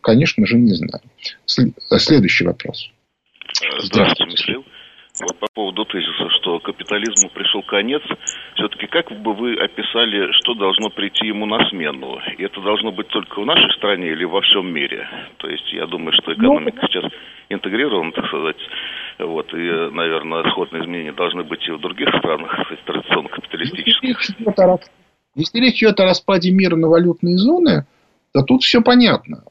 [0.00, 1.02] конечно же, не знаю.
[1.46, 2.90] Следующий вопрос.
[3.78, 4.64] Здравствуйте, Михаил.
[5.18, 8.02] Вот по поводу тезиса, что капитализму пришел конец,
[8.54, 12.18] все-таки как бы вы описали, что должно прийти ему на смену?
[12.36, 15.08] И это должно быть только в нашей стране или во всем мире?
[15.38, 17.12] То есть я думаю, что экономика ну, сейчас
[17.48, 18.56] интегрирована, так сказать,
[19.20, 24.20] вот, и, наверное, сходные изменения должны быть и в других странах, кстати, традиционно капиталистических.
[25.34, 27.86] Если речь идет о распаде мира на валютные зоны,
[28.34, 29.44] то тут все понятно.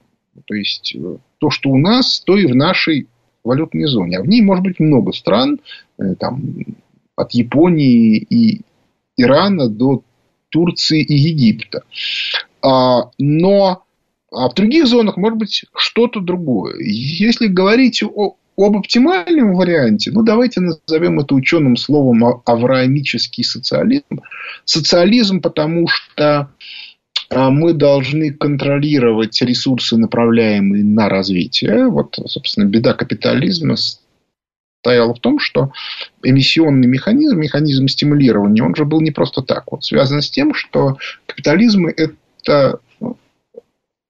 [0.45, 3.07] То есть, э, то, что у нас, то и в нашей
[3.45, 4.17] валютной зоне.
[4.17, 5.59] А в ней может быть много стран,
[5.97, 6.41] э, там,
[7.15, 8.61] от Японии и
[9.17, 10.03] Ирана до
[10.49, 11.83] Турции и Египта.
[12.61, 13.83] А, но
[14.31, 16.75] а в других зонах может быть что-то другое.
[16.81, 24.21] Если говорить о, об оптимальном варианте, ну, давайте назовем это ученым словом авраамический социализм.
[24.65, 26.49] Социализм, потому что а,
[27.31, 31.87] мы должны контролировать ресурсы, направляемые на развитие.
[31.87, 33.75] Вот, собственно, беда капитализма
[34.85, 35.71] стояла в том, что
[36.23, 39.71] эмиссионный механизм, механизм стимулирования, он же был не просто так.
[39.71, 43.17] Вот связан с тем, что капитализм– это ну,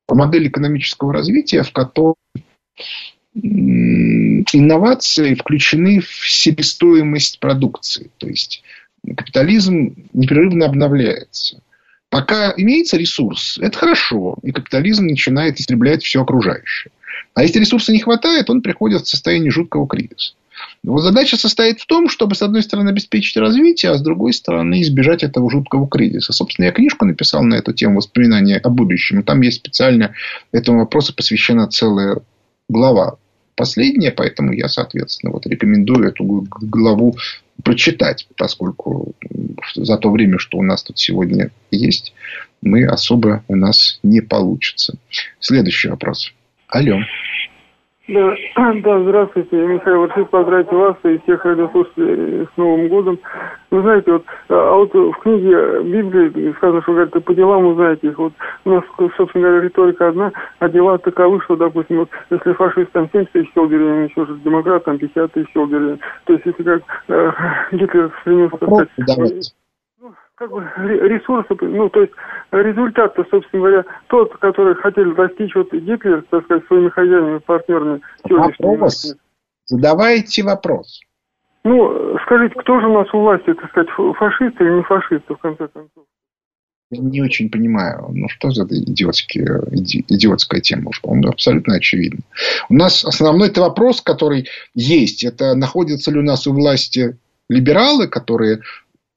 [0.09, 2.15] модель экономического развития, в которой
[3.33, 8.11] инновации включены в себестоимость продукции.
[8.17, 8.63] То есть
[9.15, 11.61] капитализм непрерывно обновляется.
[12.15, 16.93] Пока имеется ресурс, это хорошо, и капитализм начинает истреблять все окружающее.
[17.33, 20.31] А если ресурса не хватает, он приходит в состояние жуткого кризиса.
[20.81, 24.81] Вот задача состоит в том, чтобы, с одной стороны, обеспечить развитие, а с другой стороны,
[24.81, 26.31] избежать этого жуткого кризиса.
[26.31, 29.21] Собственно, я книжку написал на эту тему «Воспоминания о будущем».
[29.21, 30.13] Там есть специально
[30.53, 32.19] этому вопросу посвящена целая
[32.69, 33.17] глава
[33.55, 37.15] последняя, поэтому я, соответственно, вот рекомендую эту главу
[37.63, 39.15] прочитать, поскольку
[39.75, 42.13] за то время, что у нас тут сегодня есть,
[42.61, 44.97] мы особо у нас не получится.
[45.39, 46.33] Следующий вопрос.
[46.67, 46.99] Алло.
[48.07, 48.35] Да,
[48.83, 50.07] да, здравствуйте, Михаил.
[50.07, 53.19] Хочу поздравить вас и всех радиослушателей с Новым годом.
[53.71, 58.17] Вы знаете, вот, а вот в книге Библии сказано, что говорят, по делам узнаете их.
[58.19, 58.33] Вот
[58.65, 58.83] у нас,
[59.17, 63.51] собственно говоря, риторика одна, а дела таковы, что, допустим, вот, если фашист там 70 тысяч
[63.53, 65.67] сел еще же демократ там 50 тысяч сел.
[65.67, 67.31] То есть, если как э,
[67.71, 69.55] Гитлер стремился, так сказать,
[70.35, 72.13] как бы ресурсы, ну, то есть
[72.51, 78.01] результат-то, собственно говоря, тот, который хотели достичь вот Гитлер, так сказать, своими хозяевами, партнерами.
[78.23, 79.15] Вопрос.
[79.65, 80.99] Задавайте вопрос.
[81.63, 85.37] Ну, скажите, кто же у нас у власти, так сказать, фашисты или не фашисты, в
[85.37, 86.03] конце концов?
[86.91, 92.19] Я не очень понимаю, ну что за идиотские, иди, идиотская тема, по-моему, абсолютно очевидно.
[92.69, 97.17] У нас основной это вопрос, который есть, это находятся ли у нас у власти
[97.49, 98.61] либералы, которые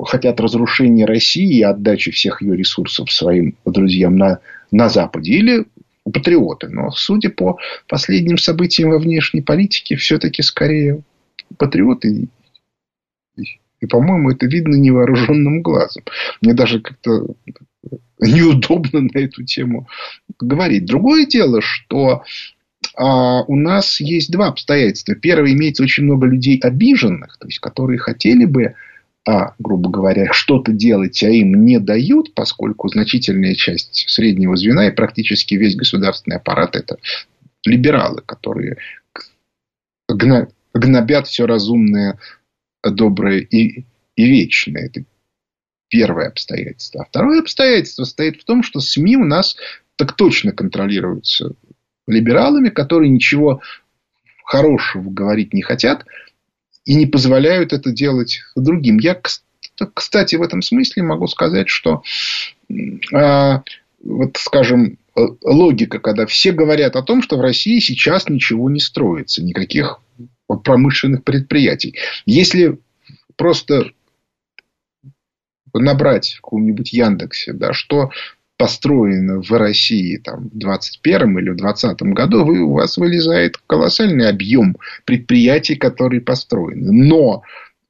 [0.05, 4.41] хотят разрушения России и отдачи всех ее ресурсов своим друзьям на,
[4.71, 5.65] на Западе, или
[6.05, 6.69] патриоты.
[6.69, 11.03] Но, судя по последним событиям во внешней политике, все-таки скорее
[11.57, 12.29] патриоты.
[13.81, 16.03] И, по-моему, это видно невооруженным глазом.
[16.41, 17.27] Мне даже как-то
[18.21, 19.89] неудобно на эту тему
[20.41, 20.85] говорить.
[20.85, 22.25] Другое дело, что
[22.97, 25.15] а, у нас есть два обстоятельства.
[25.15, 28.75] Первое, имеется очень много людей обиженных, то есть, которые хотели бы
[29.29, 34.91] а, грубо говоря, что-то делать, а им не дают, поскольку значительная часть среднего звена и
[34.91, 36.97] практически весь государственный аппарат это
[37.63, 38.79] либералы, которые
[40.09, 42.19] гнобят все разумное,
[42.83, 43.85] доброе и,
[44.17, 44.87] и вечное.
[44.87, 45.05] Это
[45.89, 47.03] первое обстоятельство.
[47.03, 49.59] А второе обстоятельство стоит в том, что СМИ у нас
[49.97, 51.53] так точно контролируются
[52.07, 53.61] либералами, которые ничего
[54.43, 56.07] хорошего говорить не хотят–
[56.89, 58.99] и не позволяют это делать другим.
[58.99, 59.21] Я,
[59.93, 62.03] кстати, в этом смысле могу сказать, что
[63.13, 63.63] а,
[64.03, 68.81] вот, скажем, э, логика, когда все говорят о том, что в России сейчас ничего не
[68.81, 70.01] строится, никаких
[70.47, 71.95] промышленных предприятий.
[72.25, 72.79] Если
[73.37, 73.91] просто
[75.75, 78.13] набрать в каком-нибудь Яндексе, да, что
[78.59, 84.29] построено в России там, в 21 или в 20 году, вы, у вас вылезает колоссальный
[84.29, 86.93] объем предприятий, которые построены.
[86.93, 87.45] Но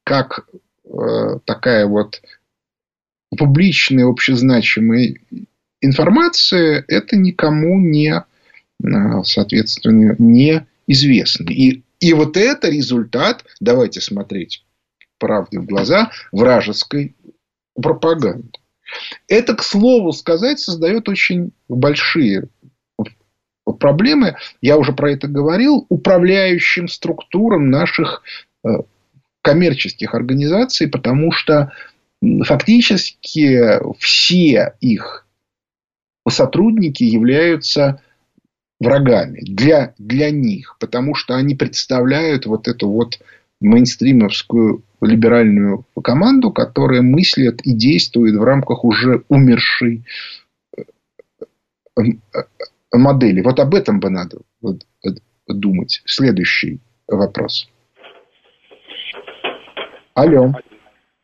[0.05, 0.47] как
[0.85, 2.21] э, такая вот
[3.37, 5.15] публичная, общезначимая
[5.81, 11.51] информация, это никому не, э, соответственно, не известно.
[11.51, 14.65] И, и вот это результат, давайте смотреть
[15.19, 17.17] правде в глаза, вражеской
[17.75, 18.51] пропаганды.
[19.27, 22.49] Это, к слову сказать, создает очень большие
[23.79, 28.23] проблемы, я уже про это говорил, управляющим структурам наших
[28.65, 28.69] э,
[29.43, 31.73] коммерческих организаций, потому что
[32.45, 35.27] фактически все их
[36.29, 38.03] сотрудники являются
[38.81, 43.19] врагами для, для них, потому что они представляют вот эту вот
[43.61, 50.05] мейнстримовскую либеральную команду, которая мыслит и действует в рамках уже умершей
[50.77, 50.83] э,
[51.97, 52.43] э,
[52.93, 53.41] модели.
[53.43, 54.39] Вот об этом бы надо
[55.47, 56.03] думать.
[56.05, 57.69] Следующий вопрос.
[60.15, 60.53] Алло.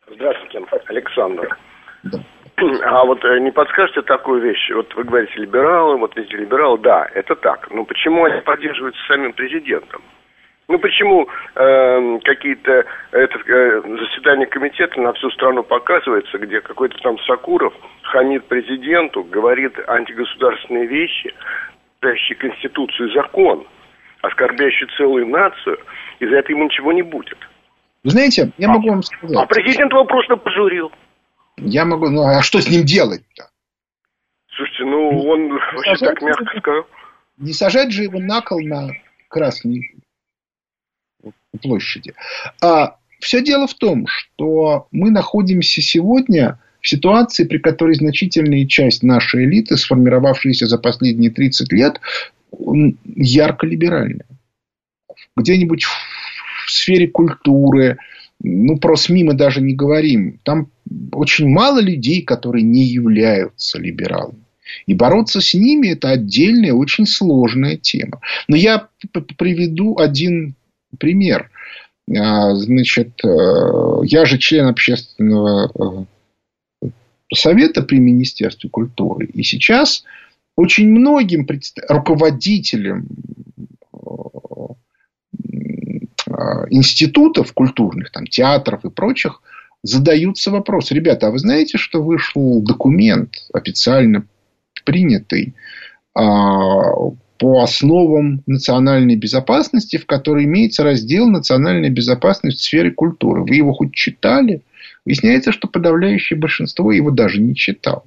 [0.09, 1.59] Здравствуйте, Александр.
[2.05, 2.25] Да.
[2.85, 4.71] А вот э, не подскажете такую вещь?
[4.73, 7.69] Вот вы говорите либералы, вот эти либералы, да, это так.
[7.73, 10.03] Но почему они поддерживаются самим президентом?
[10.67, 17.19] Ну почему э, какие-то это, э, заседания комитета на всю страну показывается, где какой-то там
[17.21, 21.35] Сакуров хамит президенту, говорит антигосударственные вещи,
[22.01, 23.67] дающие Конституцию и закон.
[24.23, 25.79] оскорбляющий целую нацию,
[26.19, 27.37] и за это ему ничего не будет.
[28.05, 29.37] Знаете, я могу вам сказать.
[29.37, 30.91] А президент его просто пожурил.
[31.59, 33.45] Я могу, ну а что с ним делать-то?
[34.57, 36.87] Слушайте, ну он не вообще так мягко сказал.
[37.39, 38.91] Не сажать же его на кол на
[39.29, 39.95] Красной
[41.61, 42.15] площади.
[42.61, 49.03] А все дело в том, что мы находимся сегодня в ситуации, при которой значительная часть
[49.03, 52.01] нашей элиты, сформировавшаяся за последние 30 лет,
[53.05, 54.27] ярко либеральная.
[55.37, 57.99] Где-нибудь в сфере культуры,
[58.41, 60.39] ну, про СМИ мы даже не говорим.
[60.43, 60.71] Там
[61.13, 64.45] очень мало людей, которые не являются либералами.
[64.87, 68.21] И бороться с ними– это отдельная, очень сложная тема.
[68.49, 68.89] Но я
[69.37, 70.55] приведу один
[70.95, 71.51] пример.
[72.17, 73.29] А, значит, э,
[74.05, 76.07] я же член общественного
[76.83, 76.89] э,
[77.35, 79.27] совета при Министерстве культуры.
[79.27, 80.05] И сейчас
[80.57, 81.47] очень многим
[81.89, 83.07] руководителям
[86.35, 89.43] Э, институтов культурных, там, театров и прочих,
[89.83, 90.95] задаются вопросы.
[90.95, 94.27] Ребята, а вы знаете, что вышел документ официально
[94.85, 95.55] принятый
[96.15, 96.93] а,
[97.39, 103.43] по основам национальной безопасности, в которой имеется раздел «Национальная безопасность в сфере культуры».
[103.43, 104.63] Вы его хоть читали?
[105.05, 108.05] Выясняется, что подавляющее большинство его даже не читал.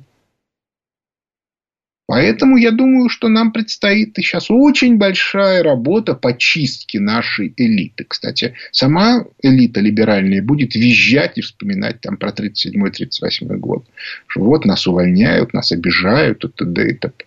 [2.07, 8.05] Поэтому я думаю, что нам предстоит сейчас очень большая работа по чистке нашей элиты.
[8.07, 13.85] Кстати, сама элита либеральная будет визжать и вспоминать там про 37-38 год.
[14.25, 16.91] Что вот нас увольняют, нас обижают и т.д.
[16.91, 17.26] и т.п.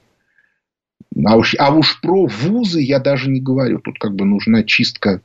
[1.24, 3.78] А уж, а уж про вузы я даже не говорю.
[3.80, 5.20] Тут как бы нужна чистка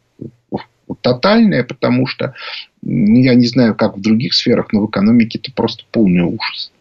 [1.01, 2.33] тотальная, потому что
[2.83, 6.71] я не знаю, как в других сферах, но в экономике это просто полный ужас.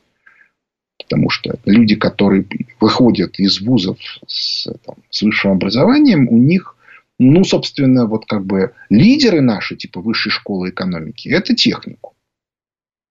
[0.98, 2.46] Потому что люди, которые
[2.80, 6.76] выходят из вузов с, там, с высшим образованием, у них,
[7.18, 12.13] ну, собственно, вот как бы лидеры наши, типа высшей школы экономики, это технику.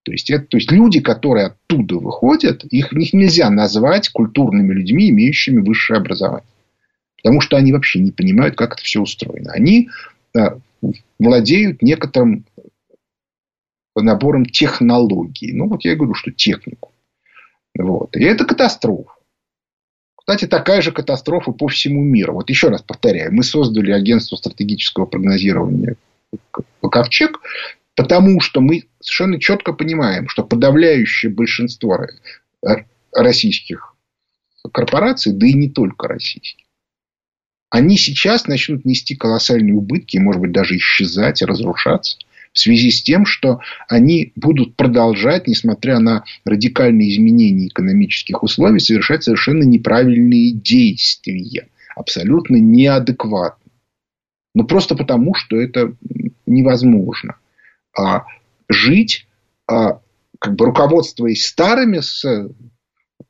[0.04, 5.10] То есть, это, то есть люди, которые оттуда выходят, их, их нельзя назвать культурными людьми,
[5.10, 6.48] имеющими высшее образование.
[7.18, 9.52] Потому что они вообще не понимают, как это все устроено.
[9.54, 9.90] Они
[10.34, 10.58] да,
[11.20, 12.46] владеют некоторым
[13.96, 15.54] набором технологий.
[15.54, 16.92] Ну, вот я говорю, что технику.
[17.78, 18.16] Вот.
[18.18, 19.12] И это катастрофа.
[20.16, 22.34] Кстати, такая же катастрофа по всему миру.
[22.34, 25.96] Вот еще раз повторяю, мы создали агентство стратегического прогнозирования
[26.82, 27.40] «Ковчег»,
[27.96, 32.00] потому что мы совершенно четко понимаем, что подавляющее большинство
[33.12, 33.96] российских
[34.72, 36.66] корпораций, да и не только российских,
[37.70, 42.18] они сейчас начнут нести колоссальные убытки, может быть, даже исчезать разрушаться–
[42.54, 49.24] в связи с тем, что они будут продолжать, несмотря на радикальные изменения экономических условий, совершать
[49.24, 53.72] совершенно неправильные действия, абсолютно неадекватно.
[54.56, 55.96] Ну, просто потому, что это
[56.46, 57.38] невозможно.
[57.98, 58.26] А
[58.70, 59.28] жить,
[59.68, 60.00] а,
[60.40, 62.26] как бы руководствуясь старыми с,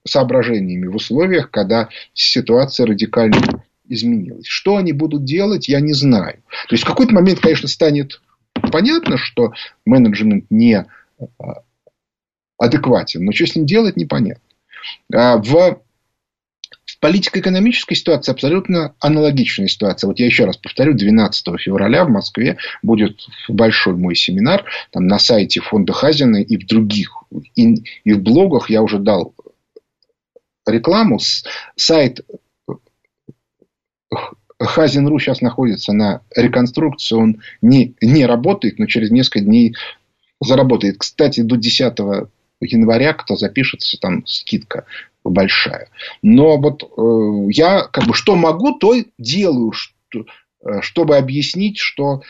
[0.05, 4.47] соображениями в условиях, когда ситуация радикально изменилась.
[4.47, 6.43] Что они будут делать, я не знаю.
[6.68, 8.22] То есть в какой-то момент, конечно, станет
[8.72, 9.53] понятно, что
[9.86, 10.86] менеджмент не
[11.20, 11.64] а,
[12.57, 14.43] адекватен, но что с ним делать, непонятно.
[15.14, 15.82] А в
[17.04, 20.08] в политико-экономической ситуации абсолютно аналогичная ситуация.
[20.08, 24.64] Вот я еще раз повторю, 12 февраля в Москве будет большой мой семинар.
[24.89, 27.24] Там на сайте фонда Хазина и в других,
[27.56, 29.36] и, и в блогах я уже дал
[30.66, 31.20] рекламу.
[31.76, 32.22] Сайт
[34.58, 39.76] Хазин.ру сейчас находится на реконструкции, он не, не работает, но через несколько дней
[40.39, 40.99] заработает.
[40.99, 41.97] Кстати, до 10
[42.62, 44.86] января, кто запишется, там скидка
[45.24, 45.89] большая.
[46.21, 50.26] Но вот э, я как бы что могу, то делаю, что,
[50.65, 52.21] э, чтобы объяснить, что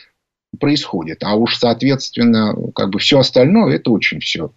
[0.60, 1.24] происходит.
[1.24, 4.52] А уж, соответственно, как бы все остальное, это очень все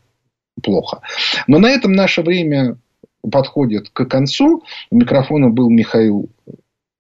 [0.63, 1.01] плохо.
[1.47, 2.79] Но на этом наше время
[3.31, 4.63] подходит к концу.
[4.91, 6.31] У микрофона был Михаил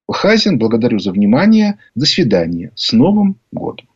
[0.08, 0.58] Хазин.
[0.58, 1.78] Благодарю за внимание.
[1.94, 2.72] До свидания.
[2.74, 3.88] С Новым годом.